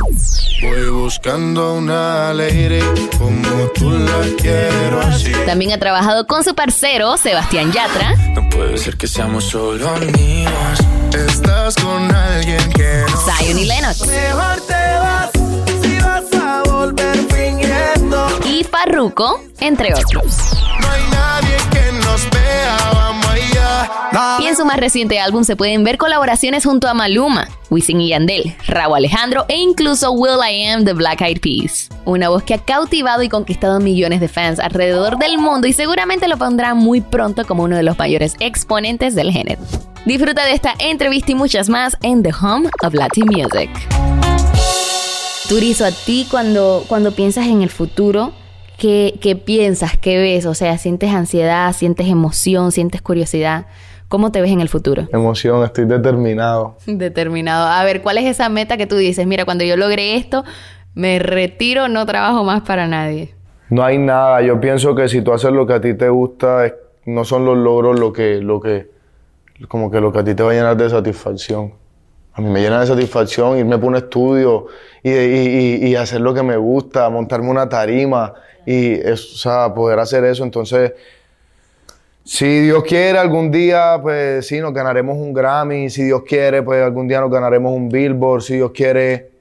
Voy 0.62 0.90
buscando 0.90 1.74
una 1.74 2.34
lady 2.34 2.80
como 3.18 3.68
tú 3.76 3.90
la 3.90 4.22
quiero 4.42 5.02
así. 5.02 5.34
También 5.46 5.74
ha 5.74 5.80
trabajado 5.80 6.28
con 6.28 6.46
su 6.46 6.56
parcero 6.56 7.18
Sebastián 7.18 7.74
Yatra, 7.74 8.16
No 8.36 8.48
puede 8.48 8.78
ser 8.78 8.96
que 8.96 9.06
seamos 9.06 9.44
solo 9.44 9.90
amigos. 9.90 10.80
Estás 11.14 11.76
con 11.76 12.16
alguien 12.16 12.72
que 12.72 13.04
no. 13.12 13.18
Zion 13.18 13.60
y 13.60 13.66
Lennox 13.66 14.08
Mejor 14.08 14.62
te 14.62 14.74
vas 14.74 15.39
y 18.60 18.64
Farruko, 18.66 19.40
entre 19.62 19.94
otros. 19.94 20.26
No 20.82 20.92
hay 20.92 21.02
nadie 21.12 21.56
que 21.72 21.92
nos 21.94 22.30
vea, 22.30 22.78
vamos 22.94 23.26
allá. 23.26 24.38
Y 24.40 24.48
en 24.48 24.56
su 24.58 24.66
más 24.66 24.78
reciente 24.78 25.20
álbum 25.20 25.46
se 25.46 25.56
pueden 25.56 25.86
ver 25.86 25.98
colaboraciones 25.98 26.66
junto 26.66 26.90
a 26.90 26.94
Maluma, 26.94 27.48
Wisin 27.70 28.02
y 28.02 28.10
Yandel, 28.10 28.56
Raúl 28.68 28.98
Alejandro 28.98 29.46
e 29.48 29.56
incluso 29.56 30.12
Will 30.12 30.40
I 30.46 30.66
Am 30.66 30.84
de 30.84 30.94
Black 30.94 31.22
Eyed 31.22 31.40
Peas. 31.40 31.90
Una 32.04 32.28
voz 32.28 32.44
que 32.44 32.56
ha 32.56 32.58
cautivado 32.58 33.24
y 33.24 33.30
conquistado 33.30 33.80
millones 33.80 34.20
de 34.20 34.28
fans 34.28 34.60
alrededor 34.60 35.18
del 35.18 35.38
mundo 35.38 35.68
y 35.68 35.74
seguramente 35.74 36.28
lo 36.28 36.38
pondrá 36.38 36.74
muy 36.74 37.00
pronto 37.00 37.46
como 37.46 37.64
uno 37.64 37.78
de 37.78 37.84
los 37.84 37.98
mayores 37.98 38.36
exponentes 38.42 39.16
del 39.16 39.32
género. 39.32 39.62
Disfruta 40.06 40.44
de 40.44 40.54
esta 40.54 40.74
entrevista 40.80 41.32
y 41.32 41.36
muchas 41.36 41.70
más 41.70 41.96
en 42.02 42.24
The 42.24 42.32
Home 42.42 42.70
of 42.84 42.94
Latin 42.94 43.26
Music. 43.26 43.70
Turizo, 45.50 45.84
a 45.84 45.92
ti 45.92 46.28
cuando, 46.30 46.86
cuando 46.88 47.12
piensas 47.12 47.48
en 47.48 47.64
el 47.64 47.72
futuro, 47.72 48.34
¿qué, 48.80 49.20
¿qué 49.22 49.36
piensas? 49.36 49.96
¿Qué 49.98 50.18
ves? 50.18 50.48
O 50.48 50.56
sea, 50.56 50.78
¿sientes 50.80 51.12
ansiedad? 51.12 51.72
¿Sientes 51.74 52.08
emoción? 52.08 52.72
¿Sientes 52.72 53.02
curiosidad? 53.04 53.68
¿Cómo 54.08 54.32
te 54.32 54.42
ves 54.42 54.50
en 54.50 54.62
el 54.62 54.70
futuro? 54.70 55.08
Emoción, 55.14 55.64
estoy 55.64 55.86
determinado. 55.86 56.78
Determinado. 56.88 57.68
A 57.68 57.84
ver, 57.84 58.02
¿cuál 58.02 58.18
es 58.18 58.26
esa 58.26 58.50
meta 58.50 58.76
que 58.76 58.88
tú 58.88 58.96
dices? 58.96 59.28
Mira, 59.28 59.46
cuando 59.46 59.64
yo 59.64 59.78
logre 59.78 60.16
esto, 60.16 60.44
me 60.96 61.20
retiro, 61.20 61.88
no 61.90 62.08
trabajo 62.08 62.44
más 62.44 62.62
para 62.62 62.88
nadie. 62.88 63.36
No 63.70 63.84
hay 63.84 64.00
nada. 64.00 64.42
Yo 64.42 64.60
pienso 64.60 64.96
que 64.96 65.08
si 65.08 65.22
tú 65.22 65.32
haces 65.32 65.52
lo 65.52 65.68
que 65.68 65.74
a 65.74 65.82
ti 65.82 65.94
te 65.94 66.10
gusta, 66.10 66.74
no 67.06 67.24
son 67.24 67.46
los 67.46 67.56
logros 67.56 68.00
lo 68.00 68.12
que, 68.12 68.42
lo 68.42 68.60
que, 68.60 68.90
como 69.68 69.92
que 69.92 70.02
lo 70.02 70.12
que 70.12 70.20
a 70.20 70.24
ti 70.24 70.34
te 70.34 70.42
va 70.42 70.52
a 70.52 70.54
llenar 70.56 70.76
de 70.76 70.90
satisfacción. 70.90 71.74
A 72.34 72.42
mí 72.42 72.50
me 72.50 72.62
llena 72.62 72.80
de 72.80 72.88
satisfacción 72.88 73.58
irme 73.58 73.78
por 73.78 73.90
un 73.90 73.98
estudio 73.98 74.68
y, 75.04 75.12
y, 75.12 75.88
y, 75.88 75.96
hacer 75.96 76.22
lo 76.22 76.34
que 76.34 76.42
me 76.42 76.56
gusta, 76.56 77.10
montarme 77.10 77.50
una 77.50 77.68
tarima 77.68 78.34
y 78.66 78.94
es, 78.94 79.34
o 79.34 79.38
sea, 79.38 79.74
poder 79.74 80.00
hacer 80.00 80.24
eso. 80.26 80.44
Entonces, 80.44 80.94
si 82.24 82.62
Dios 82.62 82.84
quiere, 82.84 83.18
algún 83.18 83.52
día, 83.52 84.00
pues 84.02 84.48
sí, 84.48 84.60
nos 84.60 84.74
ganaremos 84.74 85.18
un 85.18 85.34
Grammy. 85.34 85.90
Si 85.90 86.04
Dios 86.04 86.22
quiere, 86.28 86.62
pues 86.62 86.84
algún 86.84 87.08
día 87.08 87.22
nos 87.22 87.32
ganaremos 87.32 87.74
un 87.74 87.90
Billboard. 87.90 88.42
Si 88.42 88.56
Dios 88.56 88.72
quiere, 88.72 89.32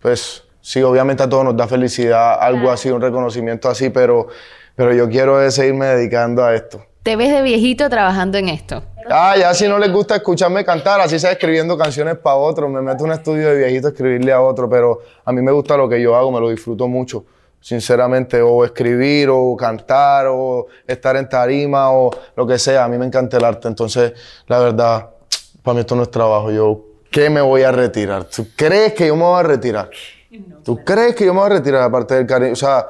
pues 0.00 0.44
sí, 0.60 0.82
obviamente 0.82 1.22
a 1.22 1.28
todos 1.28 1.44
nos 1.44 1.56
da 1.56 1.66
felicidad, 1.66 2.38
algo 2.40 2.70
así, 2.70 2.90
un 2.90 3.00
reconocimiento 3.00 3.68
así, 3.68 3.90
pero, 3.90 4.28
pero 4.74 4.92
yo 4.94 5.08
quiero 5.08 5.50
seguirme 5.50 5.86
dedicando 5.86 6.44
a 6.44 6.54
esto. 6.54 6.84
¿Te 7.02 7.16
ves 7.16 7.32
de 7.32 7.42
viejito 7.42 7.90
trabajando 7.90 8.38
en 8.38 8.48
esto? 8.48 8.82
Ah, 9.10 9.34
ya 9.36 9.52
si 9.54 9.66
no 9.66 9.78
les 9.78 9.90
gusta 9.90 10.14
escucharme 10.14 10.64
cantar, 10.64 11.00
así 11.00 11.18
sea 11.18 11.32
escribiendo 11.32 11.76
canciones 11.76 12.16
para 12.16 12.36
otros, 12.36 12.70
me 12.70 12.80
meto 12.80 13.04
en 13.04 13.10
un 13.10 13.16
estudio 13.16 13.48
de 13.48 13.58
viejito 13.58 13.88
a 13.88 13.90
escribirle 13.90 14.32
a 14.32 14.40
otro, 14.40 14.70
pero 14.70 15.00
a 15.24 15.32
mí 15.32 15.42
me 15.42 15.50
gusta 15.50 15.76
lo 15.76 15.88
que 15.88 16.00
yo 16.00 16.14
hago, 16.14 16.30
me 16.30 16.38
lo 16.38 16.50
disfruto 16.50 16.86
mucho, 16.86 17.24
sinceramente, 17.62 18.42
o 18.42 18.64
escribir, 18.64 19.30
o 19.30 19.56
cantar, 19.56 20.26
o 20.28 20.66
estar 20.86 21.16
en 21.16 21.26
tarima, 21.28 21.90
o 21.92 22.10
lo 22.36 22.46
que 22.46 22.58
sea, 22.58 22.84
a 22.84 22.88
mí 22.88 22.98
me 22.98 23.06
encanta 23.06 23.38
el 23.38 23.44
arte, 23.44 23.68
entonces, 23.68 24.12
la 24.46 24.58
verdad, 24.58 25.08
para 25.62 25.74
mí 25.74 25.80
esto 25.80 25.96
no 25.96 26.02
es 26.02 26.10
trabajo, 26.10 26.50
yo, 26.50 26.84
¿qué 27.10 27.30
me 27.30 27.40
voy 27.40 27.62
a 27.62 27.72
retirar? 27.72 28.24
¿Tú 28.24 28.48
crees 28.54 28.92
que 28.92 29.06
yo 29.06 29.16
me 29.16 29.22
voy 29.22 29.40
a 29.40 29.44
retirar? 29.44 29.88
¿Tú 30.62 30.84
crees 30.84 31.14
que 31.14 31.24
yo 31.24 31.32
me 31.32 31.40
voy 31.40 31.50
a 31.50 31.54
retirar 31.54 31.82
aparte 31.82 32.16
del 32.16 32.26
cariño? 32.26 32.52
O 32.52 32.56
sea, 32.56 32.86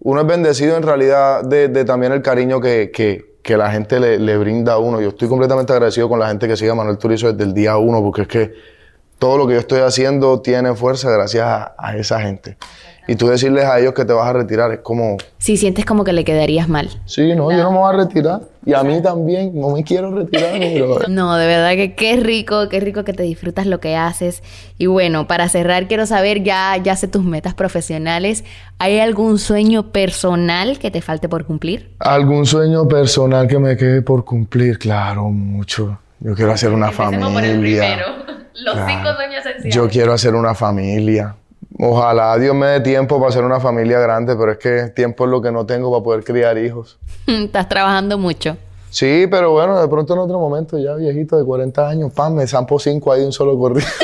uno 0.00 0.20
es 0.20 0.26
bendecido 0.26 0.76
en 0.76 0.82
realidad 0.82 1.42
de, 1.42 1.68
de 1.68 1.84
también 1.84 2.12
el 2.12 2.20
cariño 2.20 2.60
que, 2.60 2.90
que 2.92 3.36
que 3.46 3.56
la 3.56 3.70
gente 3.70 4.00
le, 4.00 4.36
brinda 4.38 4.72
a 4.72 4.78
uno. 4.78 5.00
Yo 5.00 5.10
estoy 5.10 5.28
completamente 5.28 5.72
agradecido 5.72 6.08
con 6.08 6.18
la 6.18 6.26
gente 6.26 6.48
que 6.48 6.56
sigue 6.56 6.72
a 6.72 6.74
Manuel 6.74 6.98
Turizo 6.98 7.32
desde 7.32 7.44
el 7.44 7.54
día 7.54 7.76
uno, 7.76 8.02
porque 8.02 8.22
es 8.22 8.28
que 8.28 8.54
todo 9.20 9.38
lo 9.38 9.46
que 9.46 9.54
yo 9.54 9.60
estoy 9.60 9.80
haciendo 9.80 10.42
tiene 10.42 10.74
fuerza 10.74 11.08
gracias 11.10 11.46
a 11.78 11.96
esa 11.96 12.20
gente. 12.20 12.58
Y 13.08 13.14
tú 13.14 13.28
decirles 13.28 13.64
a 13.64 13.78
ellos 13.78 13.94
que 13.94 14.04
te 14.04 14.12
vas 14.12 14.28
a 14.28 14.32
retirar 14.32 14.72
es 14.72 14.80
como... 14.80 15.16
Si 15.38 15.56
sientes 15.56 15.84
como 15.84 16.02
que 16.02 16.12
le 16.12 16.24
quedarías 16.24 16.68
mal. 16.68 16.88
Sí, 17.04 17.34
no, 17.36 17.52
yo 17.52 17.58
no 17.58 17.70
me 17.70 17.78
voy 17.78 17.94
a 17.94 17.96
retirar. 17.98 18.40
Y 18.64 18.74
a 18.74 18.82
mí 18.82 19.00
también, 19.00 19.52
no 19.54 19.70
me 19.70 19.84
quiero 19.84 20.10
retirar. 20.10 21.08
no, 21.08 21.36
de 21.36 21.46
verdad 21.46 21.70
que 21.76 21.94
qué 21.94 22.16
rico, 22.16 22.68
qué 22.68 22.80
rico 22.80 23.04
que 23.04 23.12
te 23.12 23.22
disfrutas 23.22 23.66
lo 23.66 23.78
que 23.78 23.94
haces. 23.94 24.42
Y 24.76 24.86
bueno, 24.86 25.28
para 25.28 25.48
cerrar 25.48 25.86
quiero 25.86 26.04
saber, 26.04 26.42
ya, 26.42 26.76
ya 26.78 26.96
sé 26.96 27.06
tus 27.06 27.22
metas 27.22 27.54
profesionales. 27.54 28.44
¿Hay 28.78 28.98
algún 28.98 29.38
sueño 29.38 29.92
personal 29.92 30.80
que 30.80 30.90
te 30.90 31.00
falte 31.00 31.28
por 31.28 31.44
cumplir? 31.44 31.94
¿Algún 32.00 32.44
sueño 32.44 32.88
personal 32.88 33.46
que 33.46 33.58
me 33.60 33.76
quede 33.76 34.02
por 34.02 34.24
cumplir? 34.24 34.80
Claro, 34.80 35.30
mucho. 35.30 36.00
Yo 36.18 36.34
quiero 36.34 36.50
hacer 36.50 36.72
una 36.72 36.90
familia. 36.90 37.28
Por 37.28 37.44
el 37.44 37.60
primero. 37.60 38.06
Los 38.64 38.74
cinco 38.86 39.14
sueños 39.14 39.46
esenciales. 39.46 39.74
Yo 39.74 39.88
quiero 39.88 40.12
hacer 40.12 40.34
una 40.34 40.54
familia 40.54 41.36
Ojalá 41.78 42.38
Dios 42.38 42.54
me 42.54 42.66
dé 42.66 42.80
tiempo 42.80 43.18
para 43.18 43.28
hacer 43.28 43.44
una 43.44 43.60
familia 43.60 43.98
grande, 43.98 44.34
pero 44.34 44.52
es 44.52 44.58
que 44.58 44.88
tiempo 44.94 45.24
es 45.24 45.30
lo 45.30 45.42
que 45.42 45.52
no 45.52 45.66
tengo 45.66 45.90
para 45.90 46.02
poder 46.02 46.24
criar 46.24 46.56
hijos. 46.56 46.98
Estás 47.26 47.68
trabajando 47.68 48.16
mucho. 48.16 48.56
Sí, 48.88 49.26
pero 49.30 49.52
bueno, 49.52 49.78
de 49.80 49.86
pronto 49.88 50.14
en 50.14 50.20
otro 50.20 50.38
momento, 50.38 50.78
ya 50.78 50.94
viejito 50.94 51.36
de 51.36 51.44
40 51.44 51.86
años, 51.88 52.12
pam, 52.14 52.34
me 52.34 52.46
zampo 52.46 52.78
cinco 52.78 53.12
ahí 53.12 53.22
un 53.22 53.32
solo 53.32 53.58
corrido. 53.58 53.86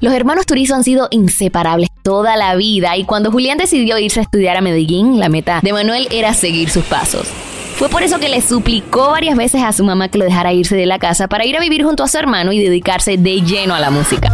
Los 0.00 0.12
hermanos 0.12 0.46
Turizo 0.46 0.74
han 0.74 0.82
sido 0.82 1.06
inseparables 1.12 1.88
toda 2.02 2.36
la 2.36 2.56
vida 2.56 2.96
y 2.96 3.04
cuando 3.04 3.30
Julián 3.30 3.56
decidió 3.56 3.98
irse 3.98 4.18
a 4.18 4.24
estudiar 4.24 4.56
a 4.56 4.60
Medellín, 4.60 5.20
la 5.20 5.28
meta 5.28 5.60
de 5.62 5.72
Manuel 5.72 6.08
era 6.10 6.34
seguir 6.34 6.70
sus 6.70 6.82
pasos. 6.82 7.28
Fue 7.76 7.88
por 7.88 8.02
eso 8.02 8.18
que 8.18 8.28
le 8.28 8.40
suplicó 8.40 9.10
varias 9.10 9.36
veces 9.36 9.62
a 9.62 9.72
su 9.72 9.84
mamá 9.84 10.08
que 10.08 10.18
lo 10.18 10.24
dejara 10.24 10.52
irse 10.52 10.76
de 10.76 10.86
la 10.86 10.98
casa 10.98 11.28
para 11.28 11.44
ir 11.44 11.56
a 11.56 11.60
vivir 11.60 11.82
junto 11.84 12.04
a 12.04 12.08
su 12.08 12.18
hermano 12.18 12.52
y 12.52 12.62
dedicarse 12.62 13.16
de 13.16 13.40
lleno 13.42 13.74
a 13.74 13.80
la 13.80 13.90
música. 13.90 14.30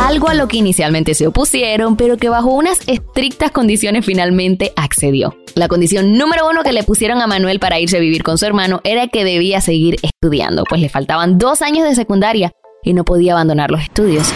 Algo 0.00 0.28
a 0.28 0.34
lo 0.34 0.48
que 0.48 0.56
inicialmente 0.56 1.14
se 1.14 1.26
opusieron, 1.26 1.96
pero 1.96 2.16
que 2.16 2.28
bajo 2.28 2.50
unas 2.50 2.80
estrictas 2.86 3.50
condiciones 3.50 4.06
finalmente 4.06 4.72
accedió. 4.76 5.36
La 5.54 5.68
condición 5.68 6.16
número 6.16 6.48
uno 6.48 6.62
que 6.62 6.72
le 6.72 6.84
pusieron 6.84 7.20
a 7.20 7.26
Manuel 7.26 7.58
para 7.58 7.78
irse 7.78 7.98
a 7.98 8.00
vivir 8.00 8.22
con 8.22 8.38
su 8.38 8.46
hermano 8.46 8.80
era 8.84 9.08
que 9.08 9.24
debía 9.24 9.60
seguir 9.60 9.96
estudiando, 10.02 10.64
pues 10.68 10.80
le 10.80 10.88
faltaban 10.88 11.38
dos 11.38 11.60
años 11.60 11.86
de 11.86 11.94
secundaria 11.94 12.52
y 12.82 12.94
no 12.94 13.04
podía 13.04 13.32
abandonar 13.32 13.70
los 13.70 13.82
estudios. 13.82 14.32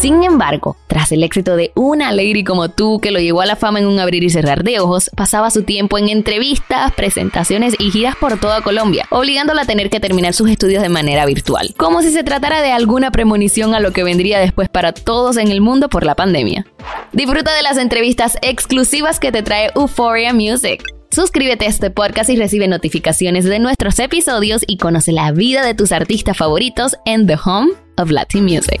Sin 0.00 0.24
embargo, 0.24 0.78
tras 0.86 1.12
el 1.12 1.22
éxito 1.22 1.56
de 1.56 1.72
Una 1.74 2.10
Lady 2.10 2.42
como 2.42 2.70
tú, 2.70 3.00
que 3.00 3.10
lo 3.10 3.20
llevó 3.20 3.42
a 3.42 3.46
la 3.46 3.54
fama 3.54 3.80
en 3.80 3.86
un 3.86 3.98
abrir 3.98 4.24
y 4.24 4.30
cerrar 4.30 4.64
de 4.64 4.80
ojos, 4.80 5.10
pasaba 5.14 5.50
su 5.50 5.64
tiempo 5.64 5.98
en 5.98 6.08
entrevistas, 6.08 6.90
presentaciones 6.94 7.74
y 7.78 7.90
giras 7.90 8.16
por 8.16 8.40
toda 8.40 8.62
Colombia, 8.62 9.06
obligándola 9.10 9.60
a 9.60 9.66
tener 9.66 9.90
que 9.90 10.00
terminar 10.00 10.32
sus 10.32 10.48
estudios 10.48 10.82
de 10.82 10.88
manera 10.88 11.26
virtual, 11.26 11.74
como 11.76 12.00
si 12.00 12.12
se 12.12 12.24
tratara 12.24 12.62
de 12.62 12.72
alguna 12.72 13.10
premonición 13.10 13.74
a 13.74 13.80
lo 13.80 13.92
que 13.92 14.02
vendría 14.02 14.38
después 14.38 14.70
para 14.70 14.92
todos 14.94 15.36
en 15.36 15.48
el 15.48 15.60
mundo 15.60 15.90
por 15.90 16.06
la 16.06 16.14
pandemia. 16.14 16.64
Disfruta 17.12 17.52
de 17.52 17.62
las 17.62 17.76
entrevistas 17.76 18.38
exclusivas 18.40 19.20
que 19.20 19.32
te 19.32 19.42
trae 19.42 19.70
Euphoria 19.76 20.32
Music. 20.32 20.82
Suscríbete 21.10 21.66
a 21.66 21.68
este 21.68 21.90
podcast 21.90 22.30
y 22.30 22.36
recibe 22.36 22.68
notificaciones 22.68 23.44
de 23.44 23.58
nuestros 23.58 23.98
episodios 23.98 24.62
y 24.66 24.78
conoce 24.78 25.12
la 25.12 25.30
vida 25.32 25.62
de 25.62 25.74
tus 25.74 25.92
artistas 25.92 26.38
favoritos 26.38 26.96
en 27.04 27.26
The 27.26 27.36
Home 27.44 27.72
of 27.98 28.10
Latin 28.10 28.44
Music. 28.44 28.80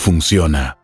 funciona. 0.01 0.80